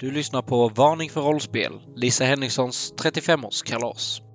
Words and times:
Du 0.00 0.10
lyssnar 0.10 0.42
på 0.42 0.68
Varning 0.68 1.10
för 1.10 1.20
rollspel, 1.20 1.72
Lisa 1.96 2.24
Henrikssons 2.24 2.94
35-årskalas. 2.96 4.27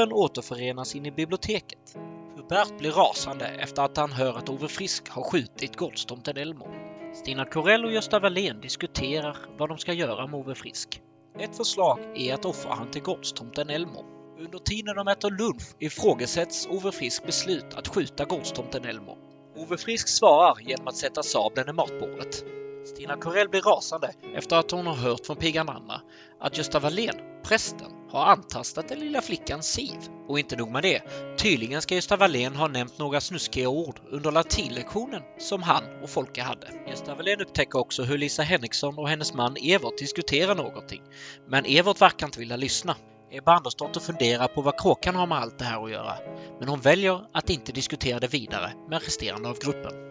Gruppen 0.00 0.16
återförenas 0.16 0.94
in 0.94 1.06
i 1.06 1.10
biblioteket. 1.10 1.96
Hubert 2.36 2.78
blir 2.78 2.90
rasande 2.90 3.46
efter 3.46 3.82
att 3.82 3.96
han 3.96 4.12
hör 4.12 4.38
att 4.38 4.48
Ove 4.48 4.68
Frisk 4.68 5.08
har 5.08 5.22
skjutit 5.22 5.76
gårdstomten 5.76 6.36
Elmo. 6.36 6.66
Stina 7.14 7.44
Corell 7.44 7.84
och 7.84 7.92
Gösta 7.92 8.20
Wallén 8.20 8.60
diskuterar 8.60 9.36
vad 9.58 9.68
de 9.68 9.78
ska 9.78 9.92
göra 9.92 10.26
med 10.26 10.40
Ove 10.40 10.54
Frisk. 10.54 11.02
Ett 11.38 11.56
förslag 11.56 11.98
är 12.14 12.34
att 12.34 12.44
offra 12.44 12.74
han 12.74 12.90
till 12.90 13.02
gårdstomten 13.02 13.70
Elmo. 13.70 14.04
Under 14.38 14.58
tiden 14.58 14.96
de 14.96 15.08
äter 15.08 15.30
lunch 15.30 15.74
ifrågasätts 15.78 16.66
Ove 16.66 16.92
Frisks 16.92 17.26
beslut 17.26 17.74
att 17.74 17.88
skjuta 17.88 18.24
gårdstomten 18.24 18.84
Elmo. 18.84 19.16
Ove 19.56 19.76
Frisk 19.76 20.08
svarar 20.08 20.60
genom 20.60 20.88
att 20.88 20.96
sätta 20.96 21.22
sabeln 21.22 21.68
i 21.68 21.72
matbordet. 21.72 22.44
Stina 22.86 23.16
Corell 23.16 23.48
blir 23.48 23.62
rasande 23.62 24.12
efter 24.34 24.56
att 24.56 24.70
hon 24.70 24.86
har 24.86 24.96
hört 24.96 25.26
från 25.26 25.36
pigan 25.36 25.68
Anna 25.68 26.00
att 26.40 26.58
Gösta 26.58 26.78
Wallén, 26.78 27.16
prästen, 27.42 27.99
har 28.10 28.24
antastat 28.24 28.88
den 28.88 28.98
lilla 28.98 29.20
flickan 29.20 29.62
Siv. 29.62 29.98
Och 30.28 30.38
inte 30.38 30.56
nog 30.56 30.70
med 30.70 30.82
det, 30.82 31.02
tydligen 31.38 31.82
ska 31.82 31.94
Gösta 31.94 32.16
Wallén 32.16 32.56
ha 32.56 32.68
nämnt 32.68 32.98
några 32.98 33.20
snuskiga 33.20 33.68
ord 33.68 34.00
under 34.10 34.30
latinlektionen 34.30 35.22
som 35.38 35.62
han 35.62 35.84
och 36.02 36.10
Folke 36.10 36.42
hade. 36.42 36.66
Gösta 36.88 37.14
Wallén 37.14 37.40
upptäcker 37.40 37.78
också 37.78 38.02
hur 38.02 38.18
Lisa 38.18 38.42
Henriksson 38.42 38.98
och 38.98 39.08
hennes 39.08 39.34
man 39.34 39.56
Evert 39.62 39.98
diskuterar 39.98 40.54
någonting. 40.54 41.02
Men 41.48 41.64
Evert 41.64 42.00
verkar 42.00 42.26
inte 42.26 42.38
vilja 42.38 42.56
lyssna. 42.56 42.96
Ebba 43.32 43.52
Andersdotter 43.52 44.00
funderar 44.00 44.48
på 44.48 44.62
vad 44.62 44.80
kråkan 44.80 45.14
har 45.14 45.26
med 45.26 45.38
allt 45.38 45.58
det 45.58 45.64
här 45.64 45.84
att 45.84 45.90
göra. 45.90 46.14
Men 46.58 46.68
hon 46.68 46.80
väljer 46.80 47.20
att 47.32 47.50
inte 47.50 47.72
diskutera 47.72 48.18
det 48.18 48.32
vidare 48.32 48.72
med 48.88 49.02
resterande 49.02 49.48
av 49.48 49.58
gruppen. 49.58 50.09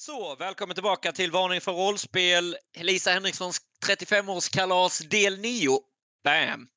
Så, 0.00 0.36
välkommen 0.36 0.74
tillbaka 0.74 1.12
till 1.12 1.30
Varning 1.30 1.60
för 1.60 1.72
rollspel. 1.72 2.56
Lisa 2.74 3.10
Henrikssons 3.10 3.60
35-årskalas 3.86 5.08
del 5.08 5.40
9. 5.40 5.78
Bam! 6.24 6.68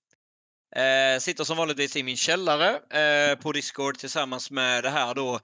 Eh, 0.76 1.20
sitter 1.20 1.44
som 1.44 1.58
vanligtvis 1.58 1.96
i 1.96 2.04
min 2.04 2.18
källare 2.18 3.00
eh, 3.00 3.40
på 3.40 3.52
Discord 3.52 3.98
tillsammans 3.98 4.52
med 4.52 4.84
det 4.84 4.90
här 4.90 5.14
då 5.14 5.40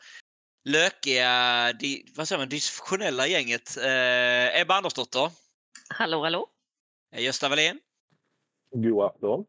lökiga, 0.63 1.73
di, 1.73 2.13
vad 2.16 2.28
säger 2.28 2.39
man, 2.39 2.50
dysfunktionella 2.50 3.28
gänget. 3.28 3.78
Eh, 3.78 4.62
Ebba 4.62 4.75
Andersdotter. 4.75 5.31
Hallå, 5.89 6.23
hallå. 6.23 6.47
Eh, 7.16 7.23
Gösta 7.23 7.50
Wallén. 7.50 7.79
God 8.75 9.03
afton. 9.03 9.45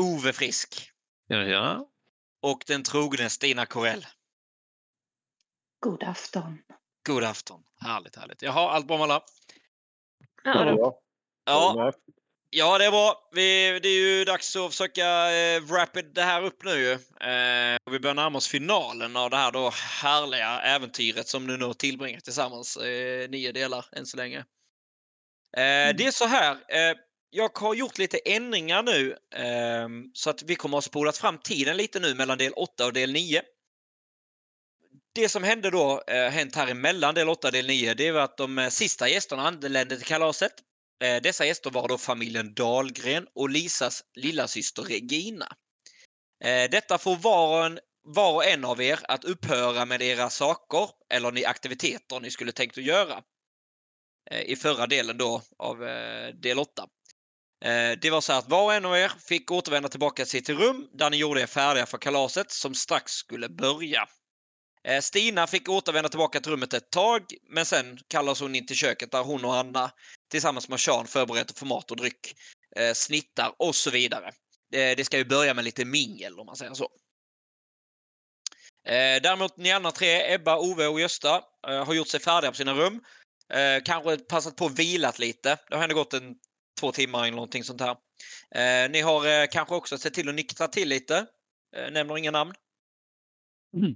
Ove 0.00 0.32
Frisk. 0.32 0.90
Ja, 1.26 1.42
ja. 1.42 1.88
Och 2.42 2.64
den 2.66 2.82
trogne 2.82 3.30
Stina 3.30 3.66
Corell. 3.66 4.06
God 5.80 6.02
afton. 6.02 6.58
God 7.10 7.24
afton. 7.24 7.60
Härligt, 7.80 8.16
härligt. 8.16 8.42
Jaha, 8.42 8.70
allt 8.70 8.86
bra 8.86 8.96
med 8.96 9.04
alla? 9.04 9.22
Ja. 10.44 11.00
Ja. 11.44 11.92
Ja, 12.52 12.78
det 12.78 12.84
är 12.84 12.90
bra. 12.90 13.28
Vi, 13.32 13.80
det 13.82 13.88
är 13.88 14.00
ju 14.00 14.24
dags 14.24 14.56
att 14.56 14.70
försöka 14.70 15.32
eh, 15.32 15.60
wrap 15.60 15.96
it 15.96 16.14
det 16.14 16.22
här 16.22 16.42
upp 16.44 16.64
nu. 16.64 16.92
Eh, 16.92 17.76
och 17.84 17.94
vi 17.94 18.00
börjar 18.00 18.14
närma 18.14 18.38
oss 18.38 18.48
finalen 18.48 19.16
av 19.16 19.30
det 19.30 19.36
här 19.36 19.52
då 19.52 19.70
härliga 20.02 20.60
äventyret 20.60 21.28
som 21.28 21.46
du 21.46 21.56
nu 21.56 21.74
tillbringat 21.74 22.24
tillsammans. 22.24 22.76
Eh, 22.76 23.28
nio 23.30 23.52
delar 23.52 23.86
än 23.92 24.06
så 24.06 24.16
länge. 24.16 24.38
Eh, 25.56 25.96
Det 25.96 26.06
är 26.06 26.10
så 26.10 26.26
här. 26.26 26.52
Eh, 26.52 26.96
jag 27.30 27.58
har 27.58 27.74
gjort 27.74 27.98
lite 27.98 28.18
ändringar 28.18 28.82
nu 28.82 29.16
eh, 29.34 29.88
så 30.12 30.30
att 30.30 30.42
vi 30.42 30.54
kommer 30.54 30.78
att 30.78 30.84
spolat 30.84 31.18
fram 31.18 31.38
tiden 31.38 31.76
lite 31.76 32.00
nu 32.00 32.14
mellan 32.14 32.38
del 32.38 32.52
8 32.52 32.86
och 32.86 32.92
del 32.92 33.12
9. 33.12 33.42
Det 35.20 35.28
som 35.28 35.42
hände 35.42 35.70
då, 35.70 36.02
eh, 36.06 36.30
hänt 36.30 36.56
här 36.56 36.68
emellan 36.68 37.14
del 37.14 37.28
8 37.28 37.48
och 37.48 37.52
del 37.52 37.66
9, 37.66 37.94
det 37.94 38.12
var 38.12 38.20
att 38.20 38.36
de 38.36 38.58
eh, 38.58 38.68
sista 38.68 39.08
gästerna 39.08 39.42
anlände 39.42 39.96
till 39.96 40.06
kalaset. 40.06 40.52
Eh, 41.04 41.22
Dessa 41.22 41.46
gäster 41.46 41.70
var 41.70 41.88
då 41.88 41.98
familjen 41.98 42.54
Dahlgren 42.54 43.26
och 43.34 43.50
Lisas 43.50 44.04
lillasyster 44.14 44.82
Regina. 44.82 45.46
Eh, 46.44 46.70
Detta 46.70 46.98
får 46.98 47.16
var 47.16 47.58
och, 47.58 47.66
en, 47.66 47.78
var 48.02 48.34
och 48.34 48.44
en 48.44 48.64
av 48.64 48.82
er 48.82 49.00
att 49.08 49.24
upphöra 49.24 49.84
med 49.84 50.02
era 50.02 50.30
saker 50.30 50.88
eller 51.12 51.32
ni 51.32 51.44
aktiviteter 51.44 52.20
ni 52.20 52.30
skulle 52.30 52.52
tänkt 52.52 52.78
att 52.78 52.84
göra. 52.84 53.22
Eh, 54.30 54.40
I 54.40 54.56
förra 54.56 54.86
delen 54.86 55.18
då 55.18 55.42
av 55.58 55.84
eh, 55.84 56.34
del 56.34 56.58
8. 56.58 56.86
Eh, 57.64 57.98
det 58.00 58.10
var 58.10 58.20
så 58.20 58.32
att 58.32 58.48
var 58.48 58.64
och 58.64 58.74
en 58.74 58.84
av 58.84 58.96
er 58.96 59.12
fick 59.28 59.50
återvända 59.50 59.88
tillbaka 59.88 60.24
till 60.24 60.30
sitt 60.30 60.48
rum 60.48 60.88
där 60.92 61.10
ni 61.10 61.16
gjorde 61.16 61.40
er 61.40 61.46
färdiga 61.46 61.86
för 61.86 61.98
kalaset 61.98 62.50
som 62.50 62.74
strax 62.74 63.12
skulle 63.12 63.48
börja. 63.48 64.08
Eh, 64.88 65.00
Stina 65.00 65.46
fick 65.46 65.68
återvända 65.68 66.08
tillbaka 66.08 66.40
till 66.40 66.52
rummet 66.52 66.74
ett 66.74 66.90
tag, 66.90 67.22
men 67.48 67.66
sen 67.66 67.98
kallas 68.08 68.40
hon 68.40 68.54
in 68.54 68.66
till 68.66 68.76
köket 68.76 69.10
där 69.10 69.22
hon 69.22 69.44
och 69.44 69.56
Anna 69.56 69.90
tillsammans 70.30 70.68
med 70.68 70.80
Sean 70.80 71.06
förbereder 71.06 71.54
för 71.54 71.66
mat 71.66 71.90
och 71.90 71.96
dryck, 71.96 72.34
eh, 72.76 72.92
snittar 72.92 73.54
och 73.58 73.74
så 73.74 73.90
vidare. 73.90 74.26
Eh, 74.74 74.96
det 74.96 75.04
ska 75.04 75.18
ju 75.18 75.24
börja 75.24 75.54
med 75.54 75.64
lite 75.64 75.84
mingel 75.84 76.38
om 76.38 76.46
man 76.46 76.56
säger 76.56 76.74
så. 76.74 76.88
Däremot 79.22 79.56
ni 79.56 79.72
andra 79.72 79.92
tre, 79.92 80.34
Ebba, 80.34 80.56
Ove 80.56 80.86
och 80.86 81.00
Gösta, 81.00 81.42
har 81.62 81.94
gjort 81.94 82.08
sig 82.08 82.20
färdiga 82.20 82.50
på 82.50 82.56
sina 82.56 82.74
rum. 82.74 83.00
Kanske 83.84 84.16
passat 84.16 84.56
på 84.56 84.64
och 84.64 84.78
vilat 84.78 85.18
lite. 85.18 85.58
Det 85.68 85.76
har 85.76 85.82
ändå 85.82 85.94
gått 85.94 86.14
en 86.14 86.34
två 86.80 86.92
timmar 86.92 87.22
eller 87.22 87.32
någonting 87.32 87.64
sånt 87.64 87.80
här. 87.80 88.88
Ni 88.88 89.00
har 89.00 89.46
kanske 89.46 89.74
också 89.74 89.98
sett 89.98 90.14
till 90.14 90.28
att 90.28 90.34
nyktra 90.34 90.68
till 90.68 90.88
lite. 90.88 91.26
Nämner 91.90 92.18
inga 92.18 92.30
namn. 92.30 92.54
Mm. 93.76 93.94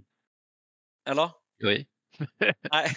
Eller? 1.04 1.30
Oj. 1.64 1.86
Nej. 2.72 2.90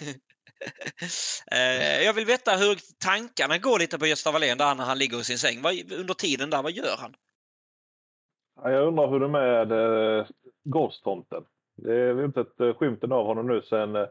Eh, 1.52 2.02
jag 2.04 2.12
vill 2.12 2.24
veta 2.24 2.56
hur 2.56 2.78
tankarna 3.04 3.58
går 3.58 3.78
lite 3.78 3.98
på 3.98 4.06
Gösta 4.06 4.32
Wallén 4.32 4.58
där 4.58 4.74
när 4.74 4.84
han 4.84 4.98
ligger 4.98 5.20
i 5.20 5.24
sin 5.24 5.38
säng. 5.38 5.62
Vad, 5.62 5.92
under 5.92 6.14
tiden 6.14 6.50
där, 6.50 6.62
vad 6.62 6.72
gör 6.72 6.96
han? 6.98 7.14
Ja, 8.62 8.70
Jag 8.70 8.86
undrar 8.86 9.10
hur 9.10 9.20
det 9.20 9.26
är 9.26 9.28
med 9.28 9.72
eh, 9.72 10.26
Gåstomten. 10.64 11.44
Det 11.76 11.94
är 11.94 12.24
inte 12.24 12.44
sett 12.44 12.60
eh, 12.60 12.74
skymten 12.74 13.12
av 13.12 13.26
honom 13.26 13.46
nu 13.46 13.62
sen 13.62 13.96
eh, 13.96 14.06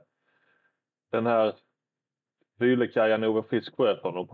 den 1.12 1.26
här 1.26 1.56
fylekajan 2.60 3.24
Ove 3.24 3.44
Frisk 3.50 3.78
sköt 3.78 4.04
honom. 4.04 4.28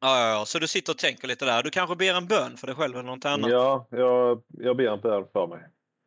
Ja, 0.00 0.20
ja, 0.20 0.38
ja, 0.38 0.44
så 0.46 0.58
du 0.58 0.68
sitter 0.68 0.92
och 0.92 0.98
tänker 0.98 1.28
lite 1.28 1.44
där. 1.44 1.62
Du 1.62 1.70
kanske 1.70 1.96
ber 1.96 2.14
en 2.14 2.26
bön 2.26 2.56
för 2.56 2.66
dig 2.66 2.76
själv 2.76 2.94
eller 2.94 3.10
något 3.10 3.24
annat? 3.24 3.50
Ja, 3.50 3.86
jag, 3.90 4.42
jag 4.48 4.76
ber 4.76 4.94
inte 4.94 5.08
öl 5.08 5.24
för 5.32 5.46
mig. 5.46 5.60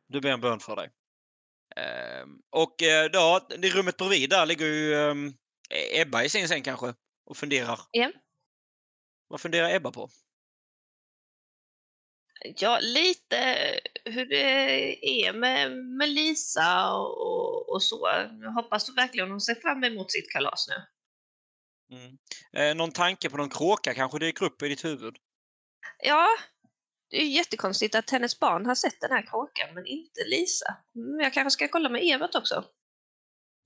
Du 0.07 0.21
ber 0.21 0.29
en 0.29 0.41
bön 0.41 0.59
för 0.59 0.75
dig. 0.75 0.89
Ehm, 1.79 2.41
och 2.49 2.83
eh, 2.83 3.09
ja, 3.13 3.47
i 3.63 3.69
rummet 3.69 3.97
bredvid 3.97 4.29
där 4.29 4.45
ligger 4.45 4.65
ju 4.65 4.95
ehm, 4.95 5.33
Ebba 5.93 6.23
i 6.23 6.29
sin 6.29 6.47
säng 6.47 6.63
kanske 6.63 6.93
och 7.25 7.37
funderar. 7.37 7.79
Ja. 7.91 8.11
Vad 9.27 9.41
funderar 9.41 9.75
Ebba 9.75 9.91
på? 9.91 10.09
ja, 12.41 12.79
lite 12.81 13.39
hur 14.05 14.25
det 14.25 15.25
är 15.25 15.33
med, 15.33 15.71
med 15.71 16.09
Lisa 16.09 16.93
och, 16.93 17.69
och 17.69 17.83
så. 17.83 18.27
Jag 18.41 18.51
hoppas 18.51 18.89
verkligen 18.95 19.31
hon 19.31 19.41
ser 19.41 19.55
fram 19.55 19.83
emot 19.83 20.11
sitt 20.11 20.31
kalas 20.31 20.67
nu. 20.69 20.85
Mm. 21.97 22.17
Eh, 22.53 22.75
någon 22.75 22.91
tanke 22.91 23.29
på 23.29 23.37
någon 23.37 23.49
kråka 23.49 23.93
kanske 23.93 24.19
dyker 24.19 24.45
upp 24.45 24.61
i 24.61 24.67
ditt 24.67 24.85
huvud? 24.85 25.15
Ja, 26.03 26.27
det 27.09 27.17
är 27.17 27.25
ju 27.25 27.31
jättekonstigt 27.31 27.95
att 27.95 28.09
hennes 28.09 28.39
barn 28.39 28.65
har 28.65 28.75
sett 28.75 29.01
den 29.01 29.11
här 29.11 29.27
kråkan 29.27 29.73
men 29.73 29.85
inte 29.85 30.23
Lisa. 30.25 30.77
Mm, 30.95 31.19
jag 31.19 31.33
kanske 31.33 31.51
ska 31.51 31.67
kolla 31.67 31.89
med 31.89 32.01
Evert 32.03 32.35
också. 32.35 32.65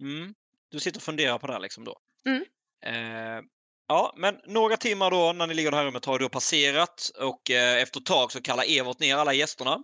Mm. 0.01 0.34
Du 0.72 0.80
sitter 0.80 1.00
och 1.00 1.04
funderar 1.04 1.40
på 1.40 1.48
det 1.48 1.54
här 1.54 1.60
liksom 1.60 1.84
då? 1.84 1.98
Mm. 2.28 2.45
Eh, 2.86 3.44
Ja, 3.88 4.13
men 4.18 4.36
några 4.48 4.78
timmar 4.78 5.12
då 5.12 5.34
när 5.34 5.48
ni 5.48 5.54
ligger 5.54 5.69
i 5.69 5.72
det 5.72 5.78
här 5.78 5.86
rummet 5.86 6.06
har 6.06 6.19
då 6.19 6.30
passerat 6.30 7.12
och 7.19 7.51
eh, 7.51 7.81
efter 7.81 8.00
ett 8.00 8.06
tag 8.06 8.31
så 8.31 8.42
kallar 8.42 8.80
Evert 8.80 9.00
ner 9.00 9.16
alla 9.16 9.34
gästerna 9.34 9.84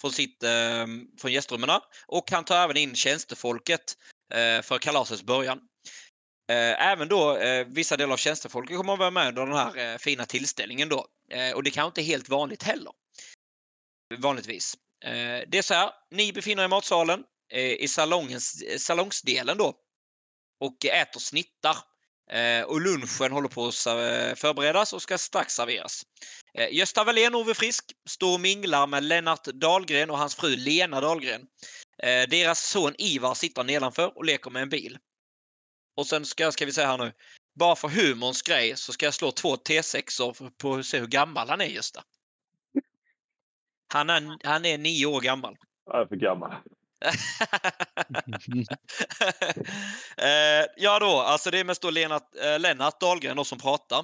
från, 0.00 0.12
sitt, 0.12 0.42
eh, 0.42 0.86
från 1.20 1.32
gästrummen 1.32 1.70
och 2.06 2.30
han 2.30 2.44
tar 2.44 2.56
även 2.56 2.76
in 2.76 2.94
tjänstefolket 2.94 3.94
eh, 4.34 4.62
för 4.62 4.78
kalasets 4.78 5.22
början. 5.22 5.60
Eh, 6.48 6.86
även 6.86 7.08
då 7.08 7.36
eh, 7.36 7.66
vissa 7.66 7.96
delar 7.96 8.12
av 8.12 8.16
tjänstefolket 8.16 8.76
kommer 8.76 8.92
att 8.92 8.98
vara 8.98 9.10
med 9.10 9.28
under 9.28 9.46
den 9.46 9.56
här 9.56 9.92
eh, 9.92 9.98
fina 9.98 10.26
tillställningen 10.26 10.88
då. 10.88 11.06
Eh, 11.30 11.52
och 11.52 11.62
det 11.62 11.70
kanske 11.70 11.88
inte 11.88 12.10
är 12.10 12.12
helt 12.12 12.28
vanligt 12.28 12.62
heller. 12.62 12.92
Vanligtvis. 14.18 14.74
Eh, 15.04 15.48
det 15.48 15.58
är 15.58 15.62
så 15.62 15.74
här, 15.74 15.90
ni 16.10 16.32
befinner 16.32 16.62
er 16.62 16.66
i 16.66 16.68
matsalen 16.68 17.24
eh, 17.52 17.72
i 17.72 17.88
salongens, 17.88 18.62
eh, 18.62 18.78
salongsdelen 18.78 19.58
då 19.58 19.74
och 20.60 20.86
äter 20.86 21.20
snittar. 21.20 21.76
Eh, 22.30 22.62
och 22.62 22.80
lunchen 22.80 23.32
håller 23.32 23.48
på 23.48 23.66
att 23.66 23.86
eh, 23.86 24.34
förberedas 24.34 24.92
och 24.92 25.02
ska 25.02 25.18
strax 25.18 25.54
serveras. 25.54 26.02
Eh, 26.54 26.74
Gösta 26.74 27.04
Wallén 27.04 27.34
och 27.34 27.40
Ove 27.40 27.54
Frisk 27.54 27.84
står 28.08 28.34
och 28.34 28.40
minglar 28.40 28.86
med 28.86 29.04
Lennart 29.04 29.44
Dahlgren 29.44 30.10
och 30.10 30.18
hans 30.18 30.34
fru 30.34 30.56
Lena 30.56 31.00
Dahlgren. 31.00 31.46
Eh, 32.02 32.28
deras 32.28 32.60
son 32.60 32.94
Ivar 32.98 33.34
sitter 33.34 33.64
nedanför 33.64 34.16
och 34.16 34.24
leker 34.24 34.50
med 34.50 34.62
en 34.62 34.68
bil. 34.68 34.98
Och 35.98 36.06
sen 36.06 36.26
ska, 36.26 36.52
ska 36.52 36.66
vi 36.66 36.72
säga 36.72 36.86
här 36.86 36.98
nu, 36.98 37.12
bara 37.54 37.76
för 37.76 37.88
humorns 37.88 38.42
grej 38.42 38.76
så 38.76 38.92
ska 38.92 39.06
jag 39.06 39.14
slå 39.14 39.30
två 39.30 39.56
T6 39.56 40.50
på 40.58 40.74
att 40.74 40.86
se 40.86 40.98
hur 40.98 41.06
gammal 41.06 41.48
han 41.48 41.60
är 41.60 41.64
Gösta. 41.64 42.02
Han 43.92 44.10
är, 44.10 44.46
han 44.46 44.64
är 44.64 44.78
nio 44.78 45.06
år 45.06 45.20
gammal. 45.20 45.56
Jag 45.84 46.00
är 46.00 46.06
för 46.06 46.16
gammal. 46.16 46.52
eh, 50.16 50.66
ja 50.76 50.98
då, 50.98 51.20
alltså 51.20 51.50
det 51.50 51.58
är 51.58 51.64
mest 51.64 51.82
då 51.82 51.90
Lennart, 51.90 52.34
eh, 52.44 52.58
Lennart 52.58 53.00
Dahlgren 53.00 53.36
då 53.36 53.44
som 53.44 53.58
pratar. 53.58 53.98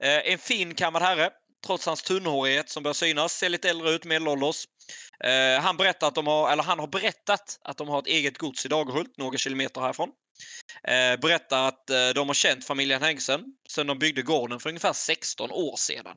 Eh, 0.00 0.32
en 0.32 0.38
fin 0.38 0.74
kammad 0.74 1.02
herre, 1.02 1.30
trots 1.66 1.86
hans 1.86 2.02
tunnhårighet 2.02 2.68
som 2.70 2.82
börjar 2.82 2.94
synas, 2.94 3.32
ser 3.32 3.48
lite 3.48 3.70
äldre 3.70 3.90
ut, 3.90 4.04
medelålders. 4.04 4.64
Eh, 5.24 5.60
han, 5.62 5.76
berättar 5.76 6.08
att 6.08 6.14
de 6.14 6.26
har, 6.26 6.52
eller 6.52 6.62
han 6.62 6.78
har 6.78 6.86
berättat 6.86 7.58
att 7.62 7.76
de 7.76 7.88
har 7.88 7.98
ett 7.98 8.06
eget 8.06 8.38
gods 8.38 8.66
i 8.66 8.68
Dagerhult, 8.68 9.16
några 9.16 9.38
kilometer 9.38 9.80
härifrån. 9.80 10.10
Eh, 10.88 11.20
berättar 11.20 11.68
att 11.68 11.90
eh, 11.90 12.08
de 12.14 12.28
har 12.28 12.34
känt 12.34 12.64
familjen 12.64 13.02
Hengsen 13.02 13.44
sedan 13.68 13.86
de 13.86 13.98
byggde 13.98 14.22
gården 14.22 14.60
för 14.60 14.68
ungefär 14.68 14.92
16 14.92 15.50
år 15.50 15.76
sedan 15.76 16.16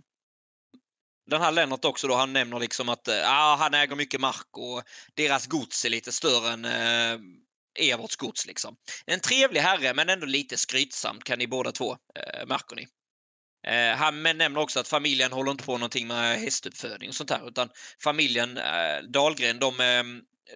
den 1.26 1.42
här 1.42 1.52
Lennart 1.52 1.86
också 1.86 2.08
då, 2.08 2.16
han 2.16 2.34
nämner 2.34 2.60
liksom 2.60 2.90
att 2.90 3.08
eh, 3.08 3.22
ah, 3.26 3.56
han 3.56 3.74
äger 3.74 3.96
mycket 3.96 4.22
mark 4.22 4.58
och 4.58 4.84
deras 5.14 5.48
gods 5.48 5.86
är 5.86 5.90
lite 5.90 6.12
större 6.12 6.54
än 6.54 6.66
eh, 6.66 7.20
Everts 7.80 8.16
gods. 8.16 8.48
Liksom. 8.48 8.76
En 9.06 9.20
trevlig 9.20 9.62
herre 9.62 9.94
men 9.94 10.10
ändå 10.10 10.26
lite 10.26 10.58
skrytsam 10.58 11.20
kan 11.22 11.40
ni 11.40 11.48
båda 11.48 11.72
två, 11.72 11.92
eh, 11.92 12.48
märker 12.48 12.76
ni. 12.76 12.88
Eh, 13.68 13.96
han 13.98 14.24
nämner 14.24 14.58
också 14.58 14.80
att 14.80 14.88
familjen 14.88 15.32
håller 15.32 15.52
inte 15.52 15.64
på 15.64 15.78
någonting 15.78 16.08
med 16.08 16.40
hästuppfödning 16.40 17.10
och 17.10 17.16
sånt 17.16 17.30
här 17.30 17.48
utan 17.48 17.70
familjen 18.04 18.58
eh, 18.58 19.04
Dahlgren 19.10 19.60
de, 19.60 19.80
eh, 19.80 20.04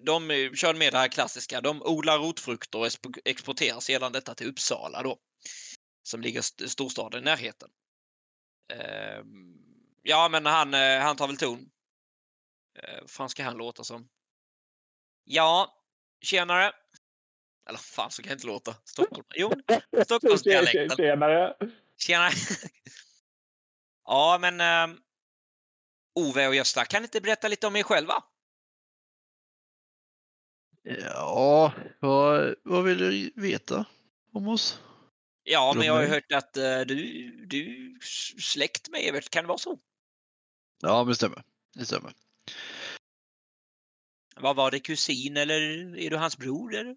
de 0.01 0.51
kör 0.56 0.74
med 0.74 0.94
det 0.94 0.98
här 0.98 1.07
klassiska. 1.07 1.62
De 1.62 1.81
odlar 1.81 2.19
rotfrukter 2.19 2.80
och 2.80 2.88
exporterar 3.25 3.80
sedan 3.80 4.12
detta 4.12 4.36
till 4.36 4.50
Uppsala 4.50 5.04
då. 5.04 5.18
Som 6.04 6.22
ligger 6.22 6.68
storstaden 6.68 7.22
i 7.22 7.25
närheten. 7.25 7.69
Eh, 8.74 9.24
Ja, 10.10 10.30
men 10.30 10.45
han, 10.45 10.74
eh, 10.74 11.00
han 11.00 11.16
tar 11.16 11.28
väl 11.28 11.38
ton. 11.38 11.69
Eh, 12.80 13.01
vad 13.01 13.10
fan 13.10 13.30
ska 13.30 13.44
han 13.44 13.57
låta 13.57 13.84
som? 13.84 14.10
Ja, 15.24 15.84
tjenare. 16.22 16.72
Eller 17.69 17.80
fan, 17.80 18.12
så 18.12 18.22
kan 18.22 18.30
jag 18.30 18.36
inte 18.36 18.48
låta. 18.48 18.75
Stockholm. 18.86 19.28
Jo, 19.36 19.51
Stockholmsdialekten. 20.04 20.98
Tjenare. 20.98 21.56
Tjenare. 21.98 22.31
Ja, 24.10 24.38
men 24.42 24.90
um, 24.90 25.01
Ove 26.16 26.48
och 26.48 26.56
Gösta, 26.56 26.86
kan 26.86 27.01
ni 27.01 27.06
inte 27.06 27.22
berätta 27.22 27.48
lite 27.48 27.68
om 27.68 27.75
er 27.75 27.83
själva? 27.83 28.24
Ja, 30.88 31.74
vad, 32.00 32.56
vad 32.63 32.84
vill 32.84 32.98
du 32.98 33.31
veta 33.36 33.86
om 34.34 34.48
oss? 34.48 34.81
Ja, 35.44 35.74
men 35.75 35.86
jag 35.86 35.94
har 35.94 36.01
ju 36.01 36.07
hört 36.07 36.31
att 36.31 36.57
uh, 36.57 36.80
du, 36.80 37.31
du 37.45 37.94
släkt 38.39 38.89
med 38.89 39.01
Evert. 39.01 39.30
Kan 39.30 39.44
det 39.44 39.48
vara 39.48 39.57
så? 39.57 39.80
Ja, 40.81 41.04
men 41.04 41.07
det 41.07 41.16
stämmer. 41.16 41.44
Det 41.75 41.86
stämmer. 41.86 42.13
Vad 44.36 44.56
var 44.56 44.72
det, 44.72 44.80
kusin 44.80 45.38
eller 45.38 45.62
är 45.98 46.10
du 46.10 46.18
hans 46.18 46.38
bror? 46.38 46.75
Eller? 46.75 46.95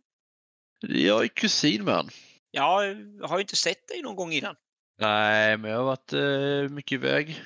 Jag 0.80 1.24
är 1.24 1.28
kusin 1.28 1.84
med 1.84 1.94
han. 1.94 2.08
Ja, 2.50 2.84
jag 2.84 3.28
har 3.28 3.38
ju 3.38 3.42
inte 3.42 3.56
sett 3.56 3.88
dig 3.88 4.02
någon 4.02 4.16
gång 4.16 4.32
innan. 4.32 4.56
Nej, 4.98 5.56
men 5.56 5.70
jag 5.70 5.78
har 5.78 5.84
varit 5.84 6.12
eh, 6.12 6.74
mycket 6.74 6.92
iväg. 6.92 7.44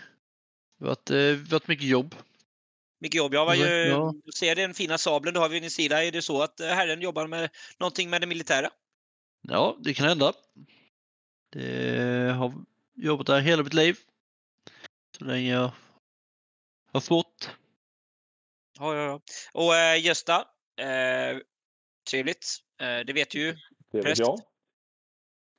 Det 0.78 0.84
har 0.84 0.88
varit, 0.88 1.10
eh, 1.10 1.50
varit 1.50 1.68
mycket 1.68 1.86
jobb. 1.86 2.14
Mycket 3.04 3.18
jobb. 3.18 3.34
Jag 3.34 3.46
var 3.46 3.54
ju, 3.54 3.64
Ja. 3.88 4.14
ser 4.34 4.54
den 4.54 4.74
fina 4.74 4.98
sabeln 4.98 5.34
du 5.34 5.40
har 5.40 5.48
vid 5.48 5.62
din 5.62 5.70
sida. 5.70 6.04
Är 6.04 6.12
det 6.12 6.22
så 6.22 6.42
att 6.42 6.60
eh, 6.60 6.66
herren 6.66 7.00
jobbar 7.02 7.26
med 7.26 7.50
någonting 7.78 8.10
med 8.10 8.20
det 8.20 8.26
militära? 8.26 8.70
Ja, 9.40 9.76
det 9.80 9.94
kan 9.94 10.08
hända. 10.08 10.32
Det 11.52 12.32
har 12.38 12.52
jobbat 12.94 13.26
där 13.26 13.40
hela 13.40 13.62
mitt 13.62 13.74
liv. 13.74 13.96
Så 15.18 15.24
länge 15.24 15.52
jag 15.52 15.70
har 16.92 17.00
fått. 17.00 17.50
Ja, 18.78 18.94
ja, 18.96 19.02
ja. 19.04 19.20
Och 19.52 19.76
eh, 19.76 20.04
Gösta, 20.06 20.44
eh, 20.76 21.38
trevligt. 22.10 22.46
Eh, 22.80 23.06
det 23.06 23.12
vet 23.12 23.30
du 23.30 23.38
ju. 23.38 23.52
Det 23.92 23.98
vet 23.98 24.04
Präst. 24.04 24.20
jag. 24.20 24.40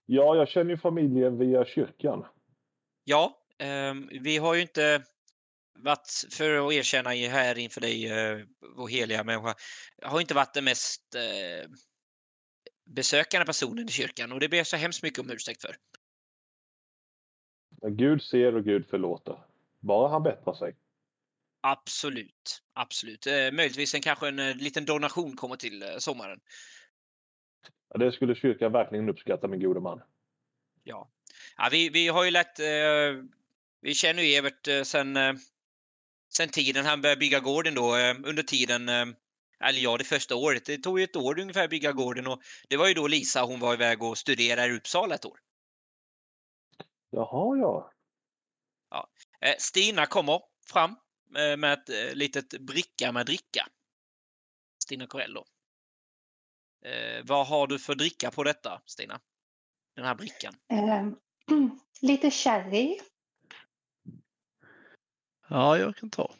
Ja, 0.05 0.35
jag 0.35 0.49
känner 0.49 0.71
ju 0.71 0.77
familjen 0.77 1.37
via 1.37 1.65
kyrkan. 1.65 2.25
Ja, 3.03 3.37
ehm, 3.57 4.09
vi 4.21 4.37
har 4.37 4.53
ju 4.53 4.61
inte 4.61 5.03
varit, 5.75 6.25
för 6.31 6.67
att 6.67 6.73
erkänna 6.73 7.09
här 7.09 7.57
inför 7.57 7.81
dig, 7.81 8.11
eh, 8.11 8.39
vår 8.75 8.87
heliga 8.87 9.23
människa, 9.23 9.55
har 10.01 10.21
inte 10.21 10.33
varit 10.33 10.53
den 10.53 10.63
mest 10.63 11.15
eh, 11.15 11.69
besökande 12.85 13.45
personen 13.45 13.85
i 13.85 13.91
kyrkan 13.91 14.31
och 14.31 14.39
det 14.39 14.49
ber 14.49 14.57
jag 14.57 14.67
så 14.67 14.77
hemskt 14.77 15.03
mycket 15.03 15.19
om 15.19 15.31
ursäkt 15.31 15.61
för. 15.61 15.75
Men 17.81 17.97
Gud 17.97 18.21
ser 18.21 18.55
och 18.55 18.63
Gud 18.63 18.87
förlåter. 18.89 19.37
Bara 19.79 20.09
han 20.09 20.23
bättrar 20.23 20.53
sig. 20.53 20.75
Absolut, 21.61 22.63
absolut. 22.73 23.27
Eh, 23.27 23.33
möjligtvis 23.33 23.95
en, 23.95 24.01
kanske 24.01 24.27
en 24.27 24.57
liten 24.57 24.85
donation 24.85 25.35
kommer 25.35 25.55
till 25.55 25.83
eh, 25.83 25.97
sommaren. 25.97 26.39
Ja, 27.89 27.97
det 27.97 28.11
skulle 28.11 28.35
kyrkan 28.35 28.71
verkligen 28.71 29.09
uppskatta, 29.09 29.47
min 29.47 29.59
gode 29.59 29.79
man. 29.79 30.01
Ja, 30.83 31.11
ja 31.57 31.69
vi, 31.71 31.89
vi 31.89 32.07
har 32.07 32.23
ju 32.23 32.31
lätt, 32.31 32.59
eh, 32.59 33.23
vi 33.81 33.93
känner 33.93 34.23
ju 34.23 34.33
Evert 34.33 34.67
eh, 34.67 34.81
sen, 34.81 35.17
sen 36.37 36.49
tiden 36.49 36.85
han 36.85 37.01
började 37.01 37.19
bygga 37.19 37.39
gården 37.39 37.75
då, 37.75 37.95
eh, 37.95 38.15
under 38.23 38.43
tiden, 38.43 38.89
eh, 38.89 39.05
eller 39.59 39.79
ja, 39.79 39.97
det 39.97 40.03
första 40.03 40.35
året. 40.35 40.65
Det 40.65 40.77
tog 40.77 40.99
ju 40.99 41.03
ett 41.03 41.15
år 41.15 41.39
ungefär 41.39 41.63
att 41.63 41.69
bygga 41.69 41.91
gården 41.91 42.27
och 42.27 42.41
det 42.69 42.77
var 42.77 42.87
ju 42.87 42.93
då 42.93 43.07
Lisa, 43.07 43.41
hon 43.41 43.59
var 43.59 43.73
iväg 43.73 44.03
och 44.03 44.17
studerade 44.17 44.67
i 44.67 44.77
Uppsala 44.77 45.15
ett 45.15 45.25
år. 45.25 45.39
Jaha, 47.09 47.57
ja. 47.57 47.91
Eh, 49.41 49.55
Stina 49.59 50.05
kommer 50.05 50.41
fram 50.67 50.95
med 51.57 51.73
ett 51.73 52.17
litet 52.17 52.59
bricka 52.59 53.11
med 53.11 53.25
dricka. 53.25 53.67
Stina 54.83 55.07
Corello. 55.07 55.45
Eh, 56.85 57.23
vad 57.23 57.47
har 57.47 57.67
du 57.67 57.79
för 57.79 57.95
dricka 57.95 58.31
på 58.31 58.43
detta, 58.43 58.81
Stina? 58.85 59.19
Den 59.95 60.05
här 60.05 60.15
brickan. 60.15 60.53
Eh, 60.71 61.05
lite 62.01 62.31
sherry. 62.31 62.99
Ja, 65.47 65.77
jag 65.77 65.95
kan 65.95 66.09
ta. 66.09 66.31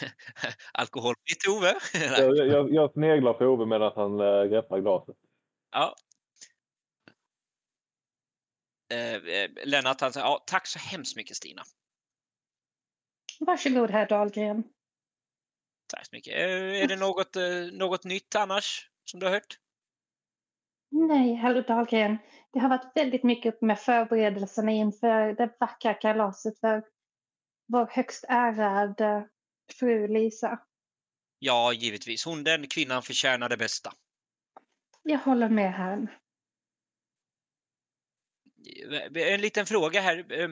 Alkoholfritt 0.72 1.48
Ove? 1.48 1.74
Jag, 2.18 2.36
jag, 2.36 2.74
jag 2.74 2.92
sneglar 2.92 3.32
på 3.32 3.44
Ove 3.44 3.66
medan 3.66 3.92
han 3.96 4.20
äh, 4.20 4.44
greppar 4.44 4.80
glaset. 4.80 5.16
ja. 5.72 5.94
Eh, 8.92 9.14
eh, 9.14 9.50
Lennart 9.64 10.00
han 10.00 10.12
säger 10.12 10.26
ja, 10.26 10.44
tack 10.46 10.66
så 10.66 10.78
hemskt 10.78 11.16
mycket 11.16 11.36
Stina. 11.36 11.62
Varsågod 13.40 13.90
herr 13.90 14.06
Dahlgren. 14.08 14.64
Tack 15.86 16.06
så 16.06 16.16
mycket. 16.16 16.34
Eh, 16.34 16.82
är 16.82 16.88
det 16.88 16.96
något, 16.96 17.36
eh, 17.36 17.42
något 17.72 18.04
nytt 18.04 18.34
annars 18.34 18.90
som 19.04 19.20
du 19.20 19.26
har 19.26 19.32
hört? 19.32 19.58
Nej, 20.90 21.34
herr 21.34 21.62
Dahlgren. 21.62 22.18
Det 22.52 22.58
har 22.58 22.68
varit 22.68 22.92
väldigt 22.94 23.22
mycket 23.22 23.54
upp 23.54 23.62
med 23.62 23.78
förberedelserna 23.78 24.70
inför 24.70 25.32
det 25.32 25.56
vackra 25.60 25.94
kalaset 25.94 26.60
för 26.60 26.84
vår 27.66 27.86
högst 27.90 28.24
ärade 28.28 29.28
fru 29.72 30.08
Lisa. 30.08 30.58
Ja, 31.38 31.72
givetvis. 31.72 32.24
Hon 32.24 32.44
den 32.44 32.66
kvinnan 32.68 33.02
förtjänar 33.02 33.48
det 33.48 33.56
bästa. 33.56 33.92
Jag 35.02 35.18
håller 35.18 35.48
med 35.48 35.72
herrn. 35.72 36.08
Eh, 39.16 39.32
En 39.32 39.40
liten 39.40 39.66
fråga 39.66 40.00
här. 40.00 40.40
eh, 40.40 40.48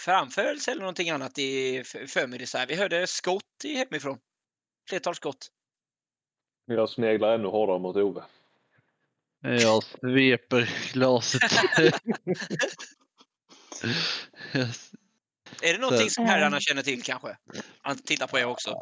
Framförelse 0.00 0.70
eller 0.70 0.80
någonting 0.80 1.10
annat 1.10 1.38
i 1.38 1.82
förmiddags 1.84 2.54
här. 2.54 2.66
Vi 2.66 2.74
hörde 2.76 3.06
skott 3.06 3.64
i 3.64 3.74
hemifrån. 3.74 4.18
Flertal 4.88 5.14
skott. 5.14 5.48
Jag 6.64 6.90
sneglar 6.90 7.34
ännu 7.34 7.48
hårdare 7.48 7.78
mot 7.78 7.96
Ove. 7.96 8.24
Jag 9.40 9.82
sveper 9.82 10.92
glaset. 10.92 11.42
Är 15.62 15.72
det 15.72 15.78
någonting 15.78 16.10
som 16.10 16.24
herrarna 16.24 16.60
känner 16.60 16.82
till 16.82 17.02
kanske? 17.02 17.36
Han 17.82 17.98
tittar 17.98 18.26
på 18.26 18.38
er 18.38 18.44
också. 18.44 18.74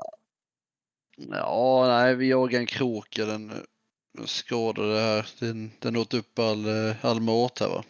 ja, 1.17 1.85
nej, 1.89 2.15
vi 2.15 2.29
jagar 2.29 2.61
en 2.61 2.67
kråka. 2.67 3.27
Den 3.27 3.53
den 4.17 4.27
skadade 4.27 5.01
här. 5.01 5.29
Den, 5.41 5.71
den 5.79 5.97
åt 5.97 6.15
upp 6.15 6.39
all, 6.39 6.67
eh, 6.67 7.05
all 7.05 7.21
mat 7.21 7.59
här 7.59 7.69
va. 7.69 7.85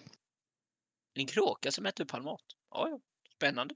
En 1.15 1.27
kråka 1.27 1.71
som 1.71 1.87
äter 1.87 2.05
upp 2.05 2.15
all 2.15 2.23
mat. 2.23 2.43
Ja, 2.71 2.89
ja. 2.89 3.01
Spännande. 3.37 3.75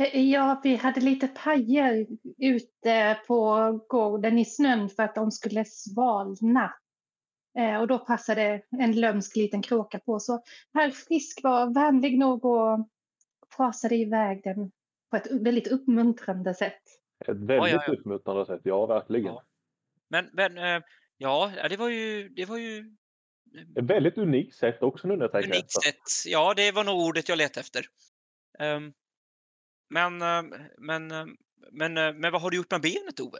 Eh, 0.00 0.20
Ja, 0.20 0.60
vi 0.64 0.76
hade 0.76 1.00
lite 1.00 1.28
pajer 1.28 2.06
ute 2.38 3.20
på 3.26 3.70
gården 3.88 4.38
i 4.38 4.44
snön 4.44 4.88
för 4.88 5.02
att 5.02 5.14
de 5.14 5.30
skulle 5.30 5.64
svalna. 5.64 6.74
Eh, 7.58 7.76
Och 7.80 7.86
då 7.88 7.98
passade 7.98 8.62
en 8.80 9.00
lömsk 9.00 9.36
liten 9.36 9.62
kråka 9.62 9.98
på. 9.98 10.20
Så 10.20 10.42
herr 10.74 10.90
Frisk 10.90 11.40
var 11.42 11.74
vänlig 11.74 12.18
nog 12.18 12.44
och 12.44 12.88
fasade 13.56 13.96
iväg 13.96 14.40
den 14.44 14.72
på 15.10 15.16
ett 15.16 15.30
väldigt 15.30 15.68
uppmuntrande 15.68 16.54
sätt. 16.54 16.82
Ett 17.20 17.28
väldigt 17.28 17.72
ja, 17.72 17.84
ja. 17.86 17.92
uppmuntrande 17.92 18.46
sätt, 18.46 18.60
ja 18.64 18.86
verkligen. 18.86 19.26
Ja. 19.26 19.44
Men, 20.08 20.30
men 20.32 20.58
eh, 20.58 20.82
ja, 21.16 21.52
ja, 21.56 21.68
det 21.68 21.76
var 21.76 21.88
ju, 21.88 22.28
det 22.28 22.44
var 22.44 22.56
ju 22.56 22.96
Ett 23.78 23.84
väldigt 23.84 24.18
unikt 24.18 24.54
sätt 24.54 24.82
också 24.82 25.08
nu 25.08 25.16
när 25.16 25.22
jag 25.22 25.32
tänker 25.32 25.48
unikt 25.48 25.76
efter. 25.76 25.90
sätt. 25.90 26.32
Ja, 26.32 26.54
det 26.54 26.72
var 26.72 26.84
nog 26.84 27.00
ordet 27.00 27.28
jag 27.28 27.38
letade 27.38 27.60
efter. 27.60 27.86
Ehm, 28.58 28.92
men, 29.90 30.22
ehm, 30.22 30.54
men, 30.78 31.10
ehm, 31.10 31.36
men, 31.72 31.96
eh, 31.96 32.12
men 32.12 32.32
vad 32.32 32.42
har 32.42 32.50
du 32.50 32.56
gjort 32.56 32.70
med 32.70 32.80
benet, 32.80 33.20
Ove? 33.20 33.38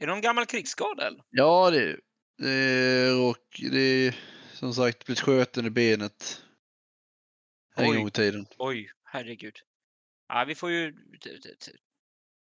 Är 0.00 0.06
det 0.06 0.06
någon 0.06 0.20
gammal 0.20 0.46
krigsskada 0.46 1.06
eller? 1.06 1.22
Ja, 1.30 1.70
det, 1.70 1.96
det 2.38 2.50
är 2.50 3.28
och 3.30 3.60
det 3.72 3.80
är 3.80 4.16
som 4.52 4.74
sagt 4.74 5.06
blivit 5.06 5.20
skjuten 5.20 5.66
i 5.66 5.70
benet. 5.70 6.43
En 7.76 7.90
Oj. 7.90 7.96
gång 7.96 8.08
i 8.08 8.10
tiden. 8.10 8.46
Oj, 8.58 8.90
herregud. 9.04 9.58
Ja, 10.28 10.44
vi 10.44 10.54
får 10.54 10.70
ju 10.70 10.94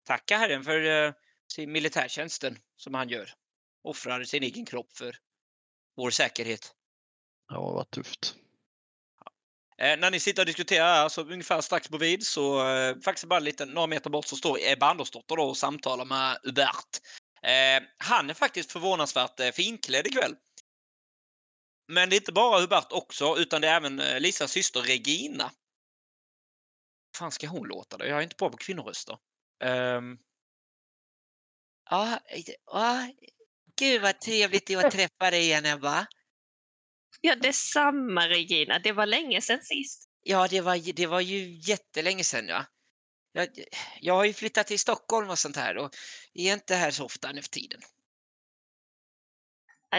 tacka 0.06 0.37
Herren 0.37 0.64
för 0.64 1.06
eh, 1.06 1.12
sin 1.52 1.73
militärtjänsten 1.73 2.59
som 2.76 2.94
han 2.94 3.09
gör. 3.09 3.30
Offrar 3.83 4.25
sin 4.25 4.42
egen 4.42 4.66
kropp 4.66 4.92
för 4.92 5.16
vår 5.97 6.11
säkerhet. 6.11 6.75
Ja, 7.49 7.54
det 7.54 7.75
var 7.75 7.85
tufft. 7.85 8.35
Eh, 9.78 9.99
när 9.99 10.11
ni 10.11 10.21
sitter 10.21 10.42
och 10.42 10.47
diskuterar 10.47 10.94
här, 10.94 11.09
så 11.09 11.23
ungefär 11.23 11.61
strax 11.61 11.88
bredvid 11.88 12.26
så 12.26 12.68
eh, 12.68 12.97
faktiskt 13.04 13.28
bara 13.28 13.40
lite 13.40 13.64
några 13.66 13.87
meter 13.87 14.11
bort 14.11 14.26
så 14.26 14.37
står 14.37 14.59
Ebba 14.61 14.90
Andersdotter 14.90 15.38
och 15.38 15.56
samtalar 15.56 16.04
med 16.04 16.38
Hubert. 16.42 17.00
Eh, 17.42 17.83
han 17.99 18.30
är 18.30 18.35
faktiskt 18.35 18.73
förvånansvärt 18.73 19.40
eh, 19.40 19.50
finklädd 19.50 20.06
ikväll. 20.06 20.35
Men 21.87 22.11
det 22.11 22.17
är 22.17 22.21
inte 22.21 22.33
bara 22.33 22.61
Hubert 22.61 22.93
också, 22.93 23.37
utan 23.38 23.61
det 23.61 23.69
är 23.69 23.76
även 23.76 24.00
eh, 24.00 24.21
Lisas 24.21 24.53
syster 24.53 24.81
Regina. 24.81 25.45
Hur 25.45 27.19
fan 27.19 27.33
ska 27.33 27.47
hon 27.47 27.69
låta 27.69 27.97
då? 27.97 28.07
Jag 28.07 28.19
är 28.19 28.23
inte 28.23 28.37
bra 28.37 28.50
på 28.50 28.57
kvinnoröster. 28.57 29.19
Um... 29.64 30.19
Ja, 31.91 32.21
ja, 32.67 33.12
gud 33.79 34.03
vad 34.03 34.21
trevligt 34.21 34.67
det 34.67 34.76
var 34.76 34.85
att 34.85 34.93
träffa 34.93 35.31
dig 35.31 35.43
igen 35.43 35.67
Ebba. 35.67 36.07
Ja, 37.21 37.37
detsamma 37.37 38.29
Regina. 38.29 38.79
Det 38.79 38.93
var 38.93 39.07
länge 39.07 39.41
sedan 39.41 39.62
sist. 39.62 40.09
Ja, 40.23 40.49
det 40.49 40.61
var, 40.61 40.75
ju- 40.75 40.93
det 40.93 41.07
var 41.07 41.21
ju 41.21 41.59
jättelänge 41.61 42.25
sedan. 42.25 42.49
Ja. 42.49 42.64
Jag, 43.33 43.49
jag 44.00 44.14
har 44.14 44.25
ju 44.25 44.33
flyttat 44.33 44.67
till 44.67 44.79
Stockholm 44.79 45.31
och 45.31 45.38
sånt 45.38 45.57
här 45.57 45.76
och 45.76 45.95
är 46.35 46.53
inte 46.53 46.75
här 46.75 46.91
så 46.91 47.05
ofta 47.05 47.33
nu 47.33 47.43
för 47.43 47.49
tiden. 47.49 47.81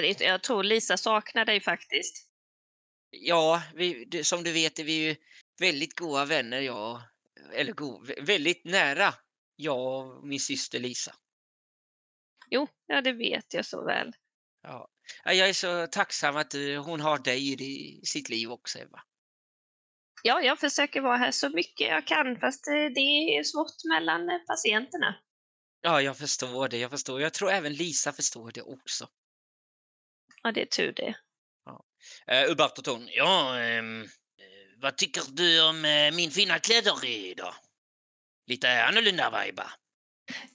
Jag 0.04 0.44
tror 0.44 0.64
Lisa 0.64 0.98
saknar 0.98 1.46
dig 1.46 1.62
faktiskt. 1.62 2.28
Ja, 3.10 3.64
vi, 3.76 4.10
som 4.24 4.44
du 4.44 4.52
vet 4.52 4.80
är 4.80 4.84
vi 4.84 4.94
ju 5.06 5.16
väldigt 5.60 6.00
goda 6.00 6.26
vänner, 6.26 6.60
jag 6.62 7.02
eller 7.54 7.74
go, 7.74 8.04
vä- 8.06 8.26
väldigt 8.26 8.66
nära, 8.66 9.14
jag 9.56 9.78
och 10.08 10.28
min 10.28 10.40
syster 10.40 10.80
Lisa. 10.80 11.16
Jo, 12.50 12.68
ja 12.88 13.02
det 13.02 13.14
vet 13.14 13.54
jag 13.54 13.66
så 13.66 13.86
väl. 13.86 14.14
Ja. 14.62 14.88
Ja, 15.26 15.34
Jag 15.34 15.50
är 15.50 15.54
så 15.54 15.88
tacksam 15.88 16.36
att 16.38 16.54
eh, 16.54 16.84
hon 16.86 17.02
har 17.02 17.18
dig 17.18 17.64
i 17.64 18.02
sitt 18.06 18.30
liv 18.30 18.52
också, 18.52 18.80
Eva. 18.80 19.02
Ja, 20.24 20.42
jag 20.42 20.60
försöker 20.60 21.02
vara 21.02 21.18
här 21.18 21.32
så 21.32 21.50
mycket 21.50 21.88
jag 21.88 22.08
kan 22.08 22.40
fast 22.40 22.68
eh, 22.68 22.74
det 22.74 23.00
är 23.38 23.44
svårt 23.44 23.84
mellan 23.90 24.30
eh, 24.30 24.40
patienterna. 24.48 25.16
Ja, 25.82 26.02
jag 26.02 26.18
förstår 26.18 26.68
det. 26.68 26.78
Jag 26.78 26.92
förstår. 26.92 27.22
Jag 27.22 27.34
tror 27.34 27.52
även 27.52 27.74
Lisa 27.74 28.12
förstår 28.14 28.52
det 28.52 28.62
också. 28.62 29.10
Ja, 30.46 30.52
det 30.52 30.62
är 30.62 30.66
tur 30.66 30.92
det. 30.92 31.16
Uh, 32.32 32.52
och 32.52 32.84
Ton, 32.84 33.10
ja, 33.12 33.60
eh, 33.60 33.84
vad 34.78 34.98
tycker 34.98 35.22
du 35.32 35.70
om 35.70 35.86
eh, 35.86 36.16
min 36.16 36.32
fina 36.32 36.60
kläder 36.60 37.06
idag? 37.06 37.54
Lite 38.48 38.84
annorlunda 38.84 39.44
vibe. 39.44 39.64